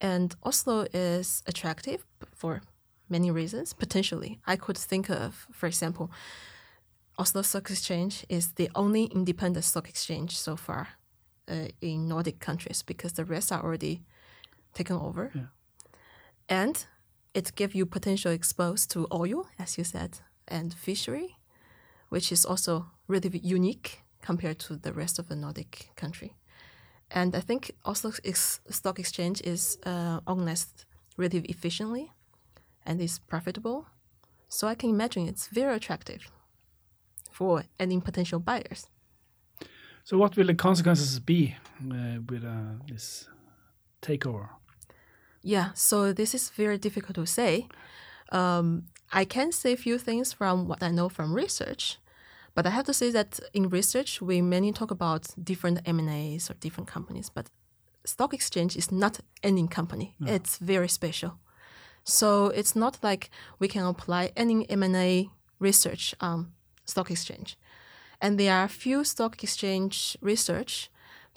and 0.03 0.35
oslo 0.43 0.87
is 0.93 1.43
attractive 1.47 2.05
for 2.35 2.61
many 3.09 3.31
reasons 3.31 3.73
potentially 3.73 4.41
i 4.47 4.57
could 4.57 4.79
think 4.79 5.09
of 5.11 5.47
for 5.53 5.67
example 5.67 6.11
oslo 7.19 7.43
stock 7.43 7.71
exchange 7.71 8.25
is 8.29 8.53
the 8.55 8.69
only 8.75 9.05
independent 9.05 9.65
stock 9.65 9.89
exchange 9.89 10.37
so 10.37 10.57
far 10.57 10.89
uh, 11.49 11.69
in 11.81 12.09
nordic 12.09 12.39
countries 12.41 12.83
because 12.83 13.13
the 13.15 13.25
rest 13.25 13.53
are 13.53 13.63
already 13.63 14.03
taken 14.75 14.97
over 14.97 15.31
Yeah. 15.35 15.49
and 16.49 16.87
it 17.35 17.55
gives 17.55 17.75
you 17.75 17.87
potential 17.87 18.33
exposed 18.33 18.91
to 18.91 19.07
oil 19.13 19.47
as 19.59 19.79
you 19.79 19.85
said 19.85 20.21
and 20.49 20.75
fishery 20.75 21.37
which 22.11 22.33
is 22.33 22.45
also 22.45 22.87
really 23.09 23.41
unique 23.43 24.03
compared 24.21 24.59
to 24.59 24.77
the 24.77 24.93
rest 24.93 25.19
of 25.19 25.29
the 25.29 25.35
Nordic 25.35 25.91
country. 25.97 26.35
And 27.15 27.37
I 27.37 27.41
think 27.41 27.73
Oslo 27.85 28.13
ex- 28.25 28.61
Stock 28.71 28.99
Exchange 28.99 29.43
is 29.43 29.79
uh, 29.85 30.21
organized 30.27 30.87
relatively 31.17 31.51
efficiently 31.51 32.11
and 32.87 33.01
is 33.01 33.19
profitable. 33.19 33.87
So 34.49 34.67
I 34.67 34.75
can 34.75 34.91
imagine 34.91 35.29
it's 35.29 35.49
very 35.49 35.75
attractive 35.75 36.31
for 37.31 37.65
any 37.79 38.01
potential 38.01 38.41
buyers. 38.41 38.87
So 40.05 40.19
what 40.19 40.37
will 40.37 40.47
the 40.47 40.55
consequences 40.55 41.21
be 41.21 41.55
uh, 41.91 42.21
with 42.29 42.45
uh, 42.45 42.83
this 42.89 43.29
takeover? 44.01 44.49
Yeah, 45.43 45.71
so 45.75 46.13
this 46.13 46.35
is 46.35 46.51
very 46.51 46.79
difficult 46.79 47.15
to 47.17 47.27
say. 47.27 47.69
Um, 48.31 48.85
I 49.13 49.25
can 49.25 49.53
say 49.53 49.73
a 49.73 49.77
few 49.77 49.99
things 49.99 50.33
from 50.33 50.67
what 50.67 50.83
I 50.83 50.91
know 50.91 51.09
from 51.09 51.35
research, 51.35 51.99
but 52.55 52.67
I 52.67 52.71
have 52.71 52.85
to 52.87 52.95
say 52.95 53.11
that 53.11 53.41
in 53.53 53.69
research 53.69 54.21
we 54.21 54.43
mainly 54.43 54.73
talk 54.73 54.91
about 54.91 55.29
different 55.43 55.81
M 55.87 55.99
and 55.99 56.11
A's 56.11 56.51
or 56.51 56.55
different 56.55 56.89
companies. 56.89 57.31
But 57.31 57.51
stock 58.05 58.35
exchange 58.35 58.77
is 58.77 58.93
not 58.93 59.21
any 59.43 59.67
company; 59.69 60.15
mm. 60.21 60.29
it's 60.29 60.59
very 60.59 60.89
special. 60.89 61.39
So 62.05 62.47
it's 62.47 62.75
not 62.75 62.99
like 63.03 63.31
we 63.59 63.69
can 63.69 63.85
apply 63.87 64.33
any 64.37 64.69
M 64.69 64.83
and 64.83 64.97
A 64.97 65.31
research 65.59 66.15
on 66.21 66.53
stock 66.85 67.11
exchange. 67.11 67.57
And 68.21 68.39
there 68.39 68.55
are 68.55 68.69
few 68.69 69.05
stock 69.05 69.43
exchange 69.43 70.17
research 70.21 70.91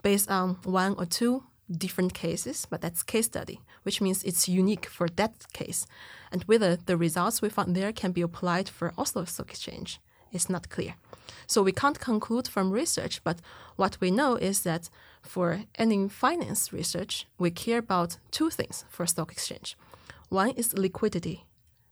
based 0.03 0.29
on 0.29 0.57
one 0.63 0.95
or 0.97 1.05
two 1.05 1.43
different 1.69 2.13
cases, 2.13 2.67
but 2.69 2.81
that's 2.81 3.01
case 3.01 3.25
study, 3.25 3.59
which 3.83 4.01
means 4.01 4.23
it's 4.23 4.47
unique 4.47 4.85
for 4.85 5.07
that 5.15 5.51
case. 5.53 5.87
And 6.31 6.43
whether 6.43 6.75
the 6.75 6.97
results 6.97 7.41
we 7.41 7.49
found 7.49 7.75
there 7.75 7.91
can 7.91 8.11
be 8.11 8.21
applied 8.21 8.69
for 8.69 8.93
Oslo 8.97 9.25
Stock 9.25 9.49
Exchange 9.49 9.99
is 10.31 10.49
not 10.49 10.69
clear. 10.69 10.95
So 11.47 11.61
we 11.61 11.71
can't 11.71 11.99
conclude 11.99 12.47
from 12.47 12.71
research, 12.71 13.23
but 13.23 13.39
what 13.75 13.97
we 14.01 14.11
know 14.11 14.35
is 14.35 14.61
that 14.61 14.89
for 15.21 15.63
any 15.75 16.09
finance 16.09 16.73
research, 16.73 17.25
we 17.37 17.51
care 17.51 17.79
about 17.79 18.17
two 18.31 18.49
things 18.49 18.85
for 18.89 19.05
stock 19.05 19.31
exchange. 19.31 19.77
One 20.29 20.51
is 20.51 20.77
liquidity. 20.77 21.45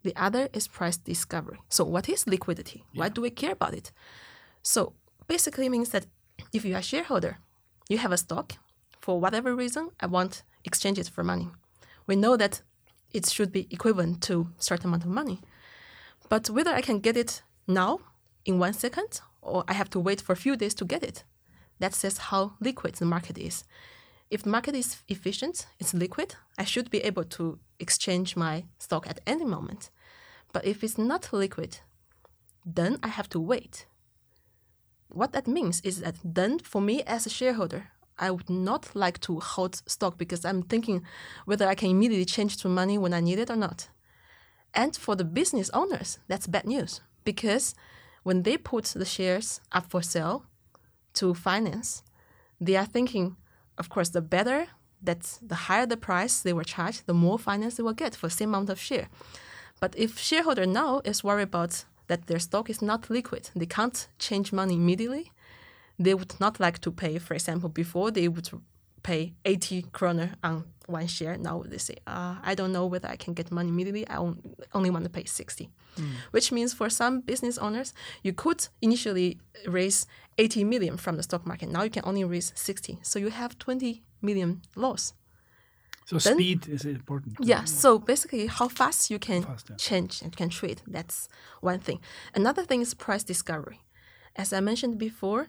The 0.04 0.16
other 0.16 0.50
is 0.54 0.68
price 0.68 0.98
discovery. 0.98 1.60
So 1.70 1.84
what 1.84 2.10
is 2.10 2.28
liquidity? 2.28 2.84
Why 2.94 3.10
do 3.10 3.22
we 3.22 3.30
care 3.30 3.54
about 3.54 3.74
it? 3.74 3.92
So 4.62 4.94
basically 5.28 5.70
means 5.70 5.90
that 5.90 6.06
if 6.52 6.66
you 6.66 6.76
are 6.76 6.80
a 6.80 6.84
shareholder, 6.84 7.38
you 7.90 7.98
have 8.00 8.12
a 8.12 8.18
stock, 8.18 8.54
for 9.00 9.20
whatever 9.20 9.54
reason, 9.56 9.90
I 10.00 10.08
want 10.08 10.44
exchange 10.64 10.98
it 10.98 11.10
for 11.10 11.24
money. 11.24 11.50
We 12.08 12.16
know 12.16 12.38
that 12.38 12.62
it 13.14 13.28
should 13.28 13.52
be 13.52 13.68
equivalent 13.70 14.22
to 14.24 14.48
certain 14.58 14.88
amount 14.88 15.04
of 15.04 15.10
money. 15.10 15.42
But 16.30 16.50
whether 16.50 16.72
I 16.72 16.82
can 16.82 17.00
get 17.00 17.18
it 17.18 17.44
now 17.68 18.00
in 18.46 18.60
one 18.60 18.74
second 18.74 19.22
or 19.42 19.64
I 19.68 19.74
have 19.74 19.90
to 19.92 20.00
wait 20.00 20.22
for 20.22 20.34
a 20.34 20.38
few 20.38 20.56
days 20.56 20.74
to 20.76 20.86
get 20.86 21.04
it, 21.04 21.24
that 21.80 21.94
says 21.94 22.18
how 22.18 22.54
liquid 22.60 22.96
the 22.96 23.06
market 23.06 23.38
is. 23.38 23.64
If 24.30 24.44
the 24.44 24.50
market 24.50 24.76
is 24.76 24.98
efficient, 25.08 25.68
it's 25.80 25.94
liquid, 25.94 26.36
I 26.58 26.64
should 26.64 26.90
be 26.90 27.00
able 27.00 27.26
to 27.26 27.60
exchange 27.80 28.36
my 28.36 28.66
stock 28.80 29.08
at 29.08 29.22
any 29.28 29.46
moment. 29.46 29.92
But 30.54 30.66
if 30.66 30.84
it's 30.84 30.98
not 30.98 31.34
liquid, 31.34 31.80
then 32.66 32.98
I 33.04 33.10
have 33.10 33.30
to 33.30 33.40
wait. 33.40 33.86
What 35.10 35.34
that 35.34 35.48
means 35.48 35.82
is 35.82 36.00
that 36.02 36.16
then 36.24 36.60
for 36.60 36.82
me 36.82 37.04
as 37.04 37.26
a 37.26 37.30
shareholder, 37.30 37.90
I 38.18 38.32
would 38.32 38.50
not 38.50 38.96
like 38.96 39.20
to 39.22 39.40
hold 39.40 39.82
stock 39.88 40.18
because 40.18 40.46
I'm 40.46 40.64
thinking 40.64 41.04
whether 41.46 41.68
I 41.68 41.76
can 41.76 41.90
immediately 41.90 42.26
change 42.26 42.58
to 42.58 42.70
money 42.70 42.98
when 42.98 43.14
I 43.14 43.20
need 43.20 43.40
it 43.40 43.50
or 43.50 43.56
not. 43.56 43.90
And 44.74 44.96
for 44.96 45.16
the 45.16 45.24
business 45.24 45.70
owners, 45.74 46.20
that's 46.28 46.48
bad 46.48 46.66
news 46.66 47.02
because 47.24 47.76
when 48.24 48.44
they 48.44 48.58
put 48.58 48.86
the 48.86 49.06
shares 49.06 49.62
up 49.72 49.90
for 49.90 50.02
sale 50.02 50.46
to 51.14 51.34
finance, 51.34 52.04
they 52.60 52.76
are 52.76 52.86
thinking, 52.86 53.36
of 53.78 53.90
course, 53.90 54.10
the 54.10 54.22
better 54.22 54.68
that 55.02 55.38
the 55.42 55.56
higher 55.56 55.86
the 55.86 55.98
price 55.98 56.42
they 56.42 56.54
were 56.54 56.64
charged, 56.64 57.06
the 57.06 57.14
more 57.14 57.38
finance 57.38 57.76
they 57.76 57.84
will 57.84 57.94
get 57.94 58.16
for 58.16 58.28
the 58.28 58.34
same 58.34 58.50
amount 58.50 58.70
of 58.70 58.80
share. 58.80 59.10
But 59.80 59.94
if 59.98 60.18
shareholder 60.18 60.66
now 60.66 61.02
is 61.04 61.24
worried 61.24 61.44
about 61.44 61.84
that 62.08 62.28
their 62.28 62.40
stock 62.40 62.70
is 62.70 62.82
not 62.82 63.10
liquid, 63.10 63.50
they 63.56 63.66
can't 63.66 64.08
change 64.18 64.54
money 64.54 64.76
immediately, 64.76 65.32
they 66.00 66.14
would 66.14 66.40
not 66.40 66.60
like 66.60 66.80
to 66.80 66.92
pay. 66.92 67.20
For 67.20 67.34
example, 67.34 67.70
before 67.70 68.12
they 68.12 68.28
would 68.28 68.50
pay 69.04 69.34
80 69.46 69.84
kroner 69.92 70.32
on 70.44 70.64
one 70.88 71.08
share. 71.08 71.38
Now 71.38 71.64
they 71.66 71.78
say, 71.78 71.96
uh, 72.08 72.36
I 72.44 72.56
don't 72.56 72.72
know 72.72 72.86
whether 72.88 73.08
I 73.10 73.16
can 73.16 73.34
get 73.34 73.52
money 73.52 73.70
immediately. 73.70 74.08
I 74.08 74.18
only 74.74 74.90
want 74.90 75.04
to 75.06 75.10
pay 75.10 75.26
60. 75.26 75.70
Which 76.32 76.52
means 76.52 76.74
for 76.74 76.90
some 76.90 77.22
business 77.22 77.58
owners, 77.60 77.94
you 78.24 78.34
could 78.34 78.68
initially 78.82 79.38
raise 79.68 80.08
80 80.40 80.64
million 80.64 80.98
from 80.98 81.18
the 81.18 81.24
stock 81.24 81.46
market. 81.46 81.70
Now 81.70 81.84
you 81.84 81.92
can 81.92 82.04
only 82.06 82.24
raise 82.24 82.52
60. 82.56 82.98
So 83.04 83.20
you 83.20 83.30
have 83.30 83.60
20 83.60 84.02
million 84.22 84.62
loss. 84.76 85.14
So 86.06 86.18
Then- 86.18 86.34
speed 86.36 86.68
is 86.68 86.84
important. 86.86 87.36
Yeah. 87.40 87.64
So 87.66 88.00
basically, 88.00 88.48
how 88.48 88.68
fast 88.70 89.10
you 89.12 89.20
can 89.20 89.44
Fast, 89.44 89.68
yeah. 89.70 89.76
change 89.78 90.22
and 90.22 90.36
can 90.36 90.50
trade. 90.50 90.82
That's 90.88 91.30
one 91.62 91.80
thing. 91.80 92.00
Another 92.36 92.64
thing 92.66 92.82
is 92.82 92.94
price 92.94 93.24
discovery. 93.24 93.80
As 94.36 94.52
I 94.52 94.60
mentioned 94.62 94.98
before, 94.98 95.48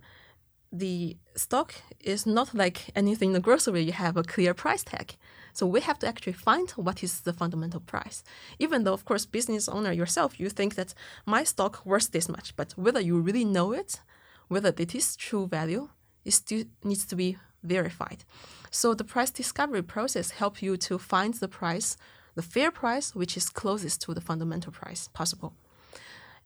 the 0.75 1.17
stock 1.37 1.73
is 2.01 2.27
not 2.27 2.53
like 2.53 2.91
anything 2.97 3.29
in 3.29 3.35
the 3.35 3.41
grocery. 3.41 3.83
You 3.83 3.93
have 3.93 4.17
a 4.17 4.25
clear 4.25 4.55
price 4.55 4.83
tag. 4.83 5.17
So 5.53 5.67
we 5.67 5.81
have 5.81 6.01
to 6.01 6.09
actually 6.09 6.33
find 6.33 6.69
what 6.73 7.05
is 7.05 7.21
the 7.21 7.33
fundamental 7.33 7.79
price. 7.79 8.25
Even 8.59 8.83
though, 8.83 8.93
of 8.93 9.05
course, 9.05 9.25
business 9.25 9.69
owner 9.69 9.93
yourself, 9.93 10.41
you 10.41 10.51
think 10.51 10.75
that 10.75 10.93
my 11.27 11.45
stock 11.45 11.87
worth 11.87 12.11
this 12.11 12.29
much, 12.29 12.57
but 12.57 12.73
whether 12.73 13.01
you 13.01 13.21
really 13.21 13.45
know 13.45 13.73
it, 13.73 14.01
whether 14.49 14.75
it 14.77 14.95
is 14.97 15.15
true 15.15 15.47
value, 15.47 15.91
it 16.25 16.33
still 16.33 16.65
needs 16.83 17.07
to 17.07 17.15
be 17.15 17.39
verified. 17.63 18.25
So 18.73 18.95
the 18.95 19.05
price 19.05 19.31
discovery 19.31 19.83
process 19.83 20.33
help 20.33 20.61
you 20.61 20.77
to 20.79 20.99
find 20.99 21.35
the 21.35 21.49
price, 21.49 21.97
the 22.35 22.43
fair 22.43 22.73
price, 22.73 23.15
which 23.15 23.37
is 23.37 23.49
closest 23.49 24.03
to 24.03 24.15
the 24.15 24.21
fundamental 24.21 24.73
price 24.73 25.07
possible. 25.07 25.55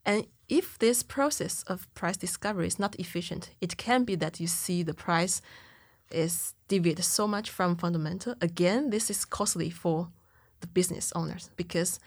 And 0.05 0.27
if 0.49 0.79
this 0.79 1.03
process 1.03 1.63
of 1.65 1.93
price 1.95 2.17
discovery 2.17 2.67
is 2.67 2.79
not 2.79 2.97
efficient, 2.99 3.51
it 3.61 3.77
can 3.77 4.05
be 4.05 4.15
that 4.17 4.41
you 4.41 4.47
see 4.47 4.83
the 4.83 4.95
price 4.95 5.43
is 6.11 6.55
deviated 6.69 7.05
so 7.05 7.27
much 7.27 7.51
from 7.51 7.77
fundamental. 7.77 8.35
Again, 8.41 8.91
this 8.91 9.11
is 9.11 9.25
costly 9.25 9.71
for 9.71 10.09
the 10.61 10.67
business 10.67 11.13
owners 11.15 11.51
because, 11.57 12.01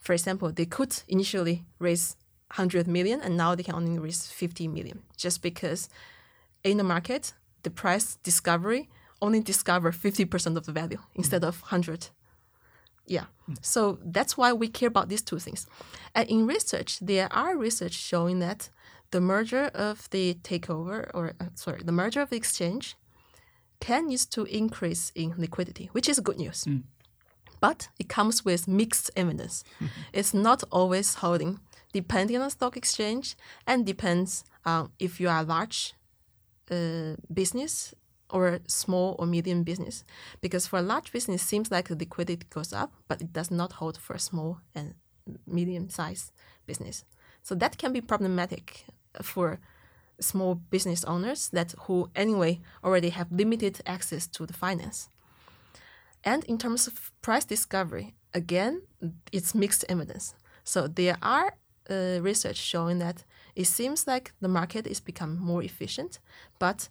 for 0.00 0.12
example, 0.12 0.50
they 0.50 0.66
could 0.66 1.02
initially 1.08 1.64
raise 1.78 2.16
100 2.56 2.86
million 2.86 3.20
and 3.20 3.36
now 3.36 3.54
they 3.54 3.62
can 3.62 3.74
only 3.74 3.98
raise 3.98 4.26
50 4.26 4.68
million 4.68 5.02
just 5.16 5.42
because 5.42 5.88
in 6.64 6.76
the 6.76 6.84
market, 6.84 7.32
the 7.62 7.70
price 7.70 8.16
discovery 8.22 8.88
only 9.20 9.40
discover 9.40 9.92
50% 9.92 10.56
of 10.56 10.66
the 10.66 10.72
value 10.72 10.98
instead 11.14 11.44
of 11.44 11.60
100 11.62 12.08
yeah. 13.12 13.26
So 13.60 13.98
that's 14.04 14.36
why 14.38 14.52
we 14.52 14.68
care 14.68 14.88
about 14.88 15.08
these 15.08 15.22
two 15.22 15.38
things. 15.38 15.66
And 16.14 16.28
in 16.28 16.46
research, 16.46 16.98
there 17.00 17.28
are 17.32 17.56
research 17.56 17.92
showing 17.92 18.40
that 18.40 18.70
the 19.10 19.20
merger 19.20 19.64
of 19.74 20.08
the 20.10 20.34
takeover, 20.42 21.10
or 21.12 21.24
uh, 21.40 21.44
sorry, 21.54 21.82
the 21.84 21.92
merger 21.92 22.22
of 22.22 22.30
the 22.30 22.36
exchange, 22.36 22.96
can 23.80 24.10
use 24.10 24.26
to 24.26 24.44
increase 24.44 25.12
in 25.14 25.34
liquidity, 25.36 25.90
which 25.92 26.08
is 26.08 26.20
good 26.20 26.38
news. 26.38 26.66
But 27.60 27.88
it 27.98 28.08
comes 28.08 28.44
with 28.44 28.66
mixed 28.66 29.10
evidence. 29.14 29.64
It's 30.12 30.32
not 30.34 30.64
always 30.70 31.14
holding, 31.16 31.60
depending 31.92 32.36
on 32.36 32.42
the 32.42 32.50
stock 32.50 32.76
exchange, 32.76 33.36
and 33.66 33.86
depends 33.86 34.44
on 34.64 34.90
if 34.98 35.20
you 35.20 35.28
are 35.28 35.40
a 35.40 35.46
large 35.54 35.94
uh, 36.70 37.16
business 37.32 37.94
or 38.32 38.58
small 38.66 39.14
or 39.18 39.26
medium 39.26 39.62
business. 39.62 40.04
Because 40.40 40.66
for 40.66 40.78
a 40.78 40.82
large 40.82 41.12
business, 41.12 41.42
it 41.42 41.46
seems 41.46 41.70
like 41.70 41.88
the 41.88 41.96
liquidity 41.96 42.46
goes 42.50 42.72
up, 42.72 42.92
but 43.08 43.20
it 43.20 43.32
does 43.32 43.50
not 43.50 43.74
hold 43.74 43.98
for 43.98 44.14
a 44.14 44.18
small 44.18 44.58
and 44.74 44.94
medium 45.46 45.88
sized 45.88 46.32
business. 46.66 47.04
So 47.42 47.54
that 47.56 47.78
can 47.78 47.92
be 47.92 48.00
problematic 48.00 48.84
for 49.22 49.60
small 50.20 50.54
business 50.54 51.04
owners 51.04 51.48
that 51.50 51.74
who 51.80 52.10
anyway 52.14 52.60
already 52.84 53.10
have 53.10 53.30
limited 53.30 53.80
access 53.86 54.26
to 54.28 54.46
the 54.46 54.52
finance. 54.52 55.08
And 56.24 56.44
in 56.44 56.58
terms 56.58 56.86
of 56.86 57.10
price 57.20 57.44
discovery, 57.44 58.14
again, 58.32 58.82
it's 59.32 59.54
mixed 59.54 59.84
evidence. 59.88 60.34
So 60.64 60.86
there 60.86 61.16
are 61.20 61.56
uh, 61.90 62.20
research 62.22 62.56
showing 62.56 63.00
that 63.00 63.24
it 63.56 63.66
seems 63.66 64.06
like 64.06 64.32
the 64.40 64.48
market 64.48 64.86
is 64.86 65.00
becoming 65.00 65.40
more 65.40 65.62
efficient, 65.62 66.20
but 66.58 66.88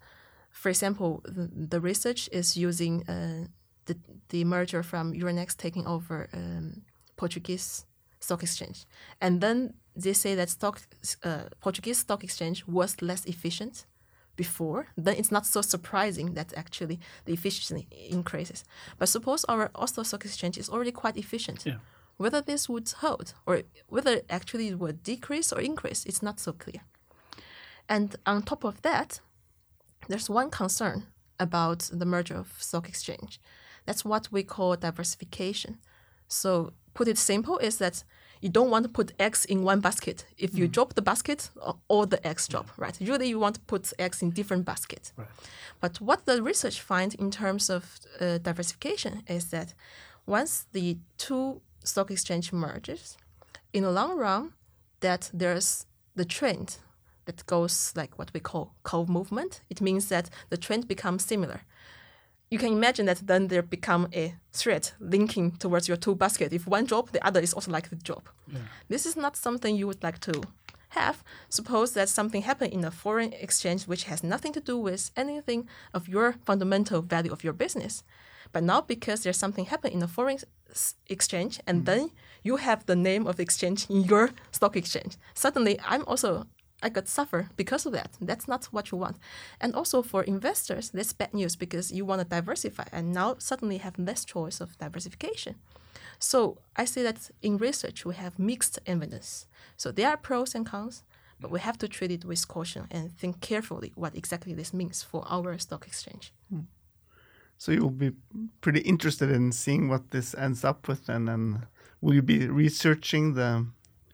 for 0.51 0.69
example, 0.69 1.21
the, 1.25 1.49
the 1.53 1.79
research 1.79 2.29
is 2.31 2.57
using 2.57 3.07
uh, 3.07 3.47
the, 3.85 3.97
the 4.29 4.43
merger 4.43 4.83
from 4.83 5.13
Euronext 5.13 5.57
taking 5.57 5.87
over 5.87 6.29
um, 6.33 6.81
Portuguese 7.15 7.85
stock 8.19 8.43
exchange. 8.43 8.85
And 9.19 9.41
then 9.41 9.73
they 9.95 10.13
say 10.13 10.35
that 10.35 10.49
stock 10.49 10.81
uh, 11.23 11.43
Portuguese 11.59 11.99
stock 11.99 12.23
exchange 12.23 12.65
was 12.67 13.01
less 13.01 13.25
efficient 13.25 13.85
before, 14.35 14.87
then 14.97 15.15
it's 15.17 15.31
not 15.31 15.45
so 15.45 15.61
surprising 15.61 16.33
that 16.33 16.53
actually 16.55 16.99
the 17.25 17.33
efficiency 17.33 17.87
increases. 18.09 18.63
But 18.97 19.09
suppose 19.09 19.43
our 19.45 19.69
Oslo 19.75 20.03
Stock 20.03 20.25
Exchange 20.25 20.57
is 20.57 20.69
already 20.69 20.91
quite 20.91 21.17
efficient. 21.17 21.65
Yeah. 21.65 21.79
Whether 22.17 22.41
this 22.41 22.69
would 22.69 22.89
hold 23.03 23.33
or 23.45 23.63
whether 23.87 24.13
it 24.13 24.25
actually 24.29 24.67
it 24.69 24.79
would 24.79 25.03
decrease 25.03 25.51
or 25.51 25.59
increase, 25.59 26.05
it's 26.05 26.23
not 26.27 26.39
so 26.39 26.53
clear. 26.53 26.81
And 27.89 28.15
on 28.25 28.43
top 28.43 28.63
of 28.63 28.81
that, 28.81 29.19
there's 30.11 30.29
one 30.29 30.49
concern 30.49 31.03
about 31.39 31.89
the 31.91 32.05
merger 32.05 32.35
of 32.35 32.53
stock 32.59 32.87
exchange. 32.87 33.39
That's 33.85 34.05
what 34.05 34.31
we 34.31 34.43
call 34.43 34.75
diversification. 34.75 35.79
So 36.27 36.73
put 36.93 37.07
it 37.07 37.17
simple 37.17 37.57
is 37.57 37.77
that 37.77 38.03
you 38.41 38.49
don't 38.49 38.69
want 38.69 38.83
to 38.83 38.89
put 38.89 39.13
eggs 39.19 39.45
in 39.45 39.63
one 39.63 39.79
basket. 39.81 40.25
If 40.37 40.55
you 40.57 40.67
drop 40.67 40.95
the 40.95 41.01
basket, 41.01 41.49
all 41.87 42.05
the 42.07 42.25
eggs 42.27 42.47
drop, 42.47 42.69
right? 42.77 42.99
Usually 42.99 43.29
you 43.29 43.39
want 43.39 43.55
to 43.55 43.61
put 43.61 43.93
eggs 43.99 44.21
in 44.21 44.31
different 44.31 44.65
baskets. 44.65 45.13
Right. 45.15 45.27
But 45.79 46.01
what 46.01 46.25
the 46.25 46.41
research 46.41 46.81
finds 46.81 47.15
in 47.15 47.29
terms 47.31 47.69
of 47.69 47.99
uh, 48.19 48.39
diversification 48.39 49.23
is 49.27 49.45
that 49.51 49.73
once 50.25 50.65
the 50.71 50.97
two 51.17 51.61
stock 51.83 52.09
exchange 52.11 52.51
merges, 52.51 53.17
in 53.73 53.83
the 53.83 53.91
long 53.91 54.17
run, 54.17 54.53
that 55.01 55.29
there's 55.33 55.85
the 56.15 56.25
trend 56.25 56.77
that 57.31 57.45
goes 57.45 57.93
like 57.95 58.17
what 58.19 58.33
we 58.33 58.39
call 58.39 58.73
co-movement. 58.83 59.61
It 59.69 59.81
means 59.81 60.07
that 60.09 60.29
the 60.49 60.57
trend 60.57 60.87
becomes 60.87 61.25
similar. 61.25 61.61
You 62.49 62.59
can 62.59 62.73
imagine 62.73 63.05
that 63.05 63.25
then 63.25 63.47
there 63.47 63.61
become 63.61 64.07
a 64.13 64.35
thread 64.51 64.91
linking 64.99 65.51
towards 65.51 65.87
your 65.87 65.97
two 65.97 66.15
basket. 66.15 66.51
If 66.51 66.67
one 66.67 66.85
drop, 66.85 67.11
the 67.11 67.25
other 67.25 67.39
is 67.39 67.53
also 67.53 67.71
like 67.71 67.89
to 67.89 67.95
drop. 67.95 68.27
This 68.89 69.05
is 69.05 69.15
not 69.15 69.37
something 69.37 69.75
you 69.75 69.87
would 69.87 70.03
like 70.03 70.19
to 70.19 70.43
have. 70.89 71.23
Suppose 71.47 71.93
that 71.93 72.09
something 72.09 72.41
happened 72.41 72.73
in 72.73 72.83
a 72.83 72.91
foreign 72.91 73.31
exchange 73.33 73.87
which 73.87 74.03
has 74.03 74.23
nothing 74.23 74.51
to 74.53 74.59
do 74.59 74.77
with 74.77 75.11
anything 75.15 75.69
of 75.93 76.09
your 76.09 76.35
fundamental 76.45 77.01
value 77.01 77.31
of 77.31 77.43
your 77.43 77.53
business. 77.53 78.03
But 78.51 78.63
now 78.63 78.81
because 78.81 79.23
there's 79.23 79.37
something 79.37 79.65
happened 79.65 79.93
in 79.93 80.03
a 80.03 80.07
foreign 80.07 80.39
exchange 81.07 81.61
and 81.65 81.81
mm. 81.81 81.85
then 81.85 82.11
you 82.43 82.57
have 82.57 82.85
the 82.85 82.97
name 82.97 83.27
of 83.27 83.37
the 83.37 83.43
exchange 83.43 83.89
in 83.89 84.03
your 84.03 84.31
stock 84.51 84.75
exchange. 84.75 85.15
Suddenly 85.33 85.79
I'm 85.87 86.03
also 86.05 86.47
I 86.81 86.89
could 86.89 87.07
suffer 87.07 87.49
because 87.55 87.85
of 87.85 87.93
that. 87.93 88.11
That's 88.19 88.47
not 88.47 88.65
what 88.65 88.91
you 88.91 88.97
want. 88.97 89.17
And 89.59 89.75
also 89.75 90.01
for 90.01 90.23
investors, 90.23 90.89
that's 90.89 91.13
bad 91.13 91.33
news 91.33 91.55
because 91.55 91.91
you 91.91 92.05
want 92.05 92.21
to 92.21 92.27
diversify 92.27 92.85
and 92.91 93.13
now 93.13 93.35
suddenly 93.37 93.77
have 93.77 93.99
less 93.99 94.25
choice 94.25 94.61
of 94.61 94.77
diversification. 94.77 95.55
So 96.19 96.59
I 96.75 96.85
say 96.85 97.03
that 97.03 97.31
in 97.41 97.57
research 97.57 98.05
we 98.05 98.15
have 98.15 98.39
mixed 98.39 98.79
evidence. 98.85 99.47
So 99.77 99.91
there 99.91 100.09
are 100.09 100.17
pros 100.17 100.55
and 100.55 100.65
cons, 100.65 101.03
but 101.39 101.51
we 101.51 101.59
have 101.59 101.77
to 101.79 101.87
treat 101.87 102.11
it 102.11 102.25
with 102.25 102.47
caution 102.47 102.87
and 102.91 103.11
think 103.11 103.41
carefully 103.41 103.91
what 103.95 104.15
exactly 104.15 104.53
this 104.53 104.73
means 104.73 105.01
for 105.03 105.23
our 105.27 105.57
stock 105.57 105.87
exchange. 105.87 106.31
Hmm. 106.49 106.61
So 107.57 107.71
you'll 107.71 107.89
be 107.91 108.13
pretty 108.61 108.81
interested 108.81 109.29
in 109.29 109.51
seeing 109.51 109.87
what 109.87 110.11
this 110.11 110.33
ends 110.33 110.63
up 110.63 110.87
with, 110.87 111.09
and 111.09 111.27
then 111.27 111.67
will 112.01 112.15
you 112.15 112.23
be 112.23 112.47
researching 112.47 113.35
the 113.35 113.67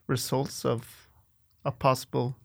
results 0.07 0.65
of 0.65 1.07
a 1.63 1.71
possible 1.71 2.35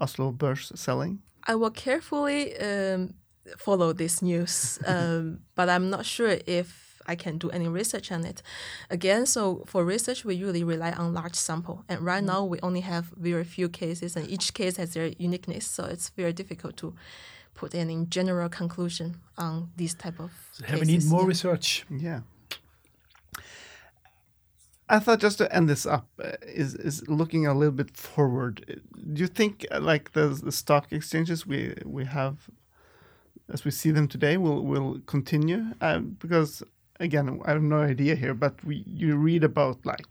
Oslo 0.00 0.32
Børs 0.32 0.72
selling? 0.76 1.18
I 1.46 1.54
will 1.54 1.70
carefully 1.70 2.56
um, 2.58 3.14
follow 3.58 3.92
this 3.92 4.22
news, 4.22 4.78
um, 4.86 5.40
but 5.54 5.68
I'm 5.68 5.90
not 5.90 6.06
sure 6.06 6.38
if 6.46 6.84
I 7.06 7.16
can 7.16 7.38
do 7.38 7.50
any 7.50 7.68
research 7.68 8.10
on 8.10 8.24
it. 8.24 8.42
Again, 8.90 9.26
so 9.26 9.64
for 9.66 9.84
research, 9.84 10.24
we 10.24 10.34
usually 10.34 10.64
rely 10.64 10.92
on 10.92 11.12
large 11.12 11.34
sample, 11.34 11.84
and 11.88 12.00
right 12.00 12.24
now 12.24 12.44
we 12.44 12.58
only 12.62 12.80
have 12.80 13.12
very 13.16 13.44
few 13.44 13.68
cases, 13.68 14.16
and 14.16 14.28
each 14.30 14.54
case 14.54 14.76
has 14.76 14.94
their 14.94 15.08
uniqueness, 15.18 15.66
so 15.66 15.84
it's 15.84 16.08
very 16.10 16.32
difficult 16.32 16.76
to 16.78 16.94
put 17.54 17.74
any 17.74 18.06
general 18.08 18.48
conclusion 18.48 19.16
on 19.38 19.70
these 19.76 19.94
type 19.94 20.18
of. 20.18 20.32
So 20.52 20.64
here 20.64 20.78
we 20.78 20.86
need 20.86 21.04
more 21.04 21.22
yeah. 21.22 21.28
research. 21.28 21.84
Yeah. 21.90 22.20
I 24.88 24.98
thought 24.98 25.20
just 25.20 25.38
to 25.38 25.54
end 25.54 25.68
this 25.68 25.86
up 25.86 26.08
uh, 26.22 26.32
is 26.42 26.74
is 26.74 27.08
looking 27.08 27.46
a 27.46 27.54
little 27.54 27.72
bit 27.72 27.96
forward. 27.96 28.82
Do 29.12 29.20
you 29.20 29.28
think 29.28 29.66
uh, 29.70 29.80
like 29.80 30.12
the 30.12 30.28
the 30.28 30.52
stock 30.52 30.92
exchanges 30.92 31.46
we 31.46 31.74
we 31.84 32.04
have 32.04 32.50
as 33.52 33.64
we 33.64 33.70
see 33.70 33.90
them 33.90 34.08
today 34.08 34.36
will 34.36 34.62
will 34.62 35.00
continue? 35.06 35.66
Uh, 35.80 35.98
because 35.98 36.62
again, 37.00 37.40
I 37.44 37.52
have 37.52 37.62
no 37.62 37.80
idea 37.82 38.14
here, 38.14 38.34
but 38.34 38.62
we 38.64 38.84
you 38.86 39.16
read 39.16 39.42
about 39.44 39.86
like 39.86 40.06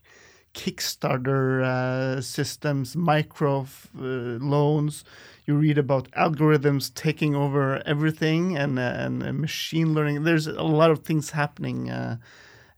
Kickstarter 0.54 1.64
uh, 1.64 2.22
systems, 2.22 2.96
micro 2.96 3.68
uh, 3.98 4.02
loans. 4.40 5.04
You 5.46 5.56
read 5.56 5.78
about 5.78 6.10
algorithms 6.12 6.94
taking 6.94 7.36
over 7.36 7.82
everything 7.86 8.58
and 8.58 8.80
uh, 8.80 8.94
and 8.96 9.24
uh, 9.24 9.34
machine 9.34 9.94
learning. 9.94 10.24
There's 10.24 10.48
a 10.48 10.64
lot 10.64 10.92
of 10.92 11.00
things 11.00 11.32
happening 11.32 11.92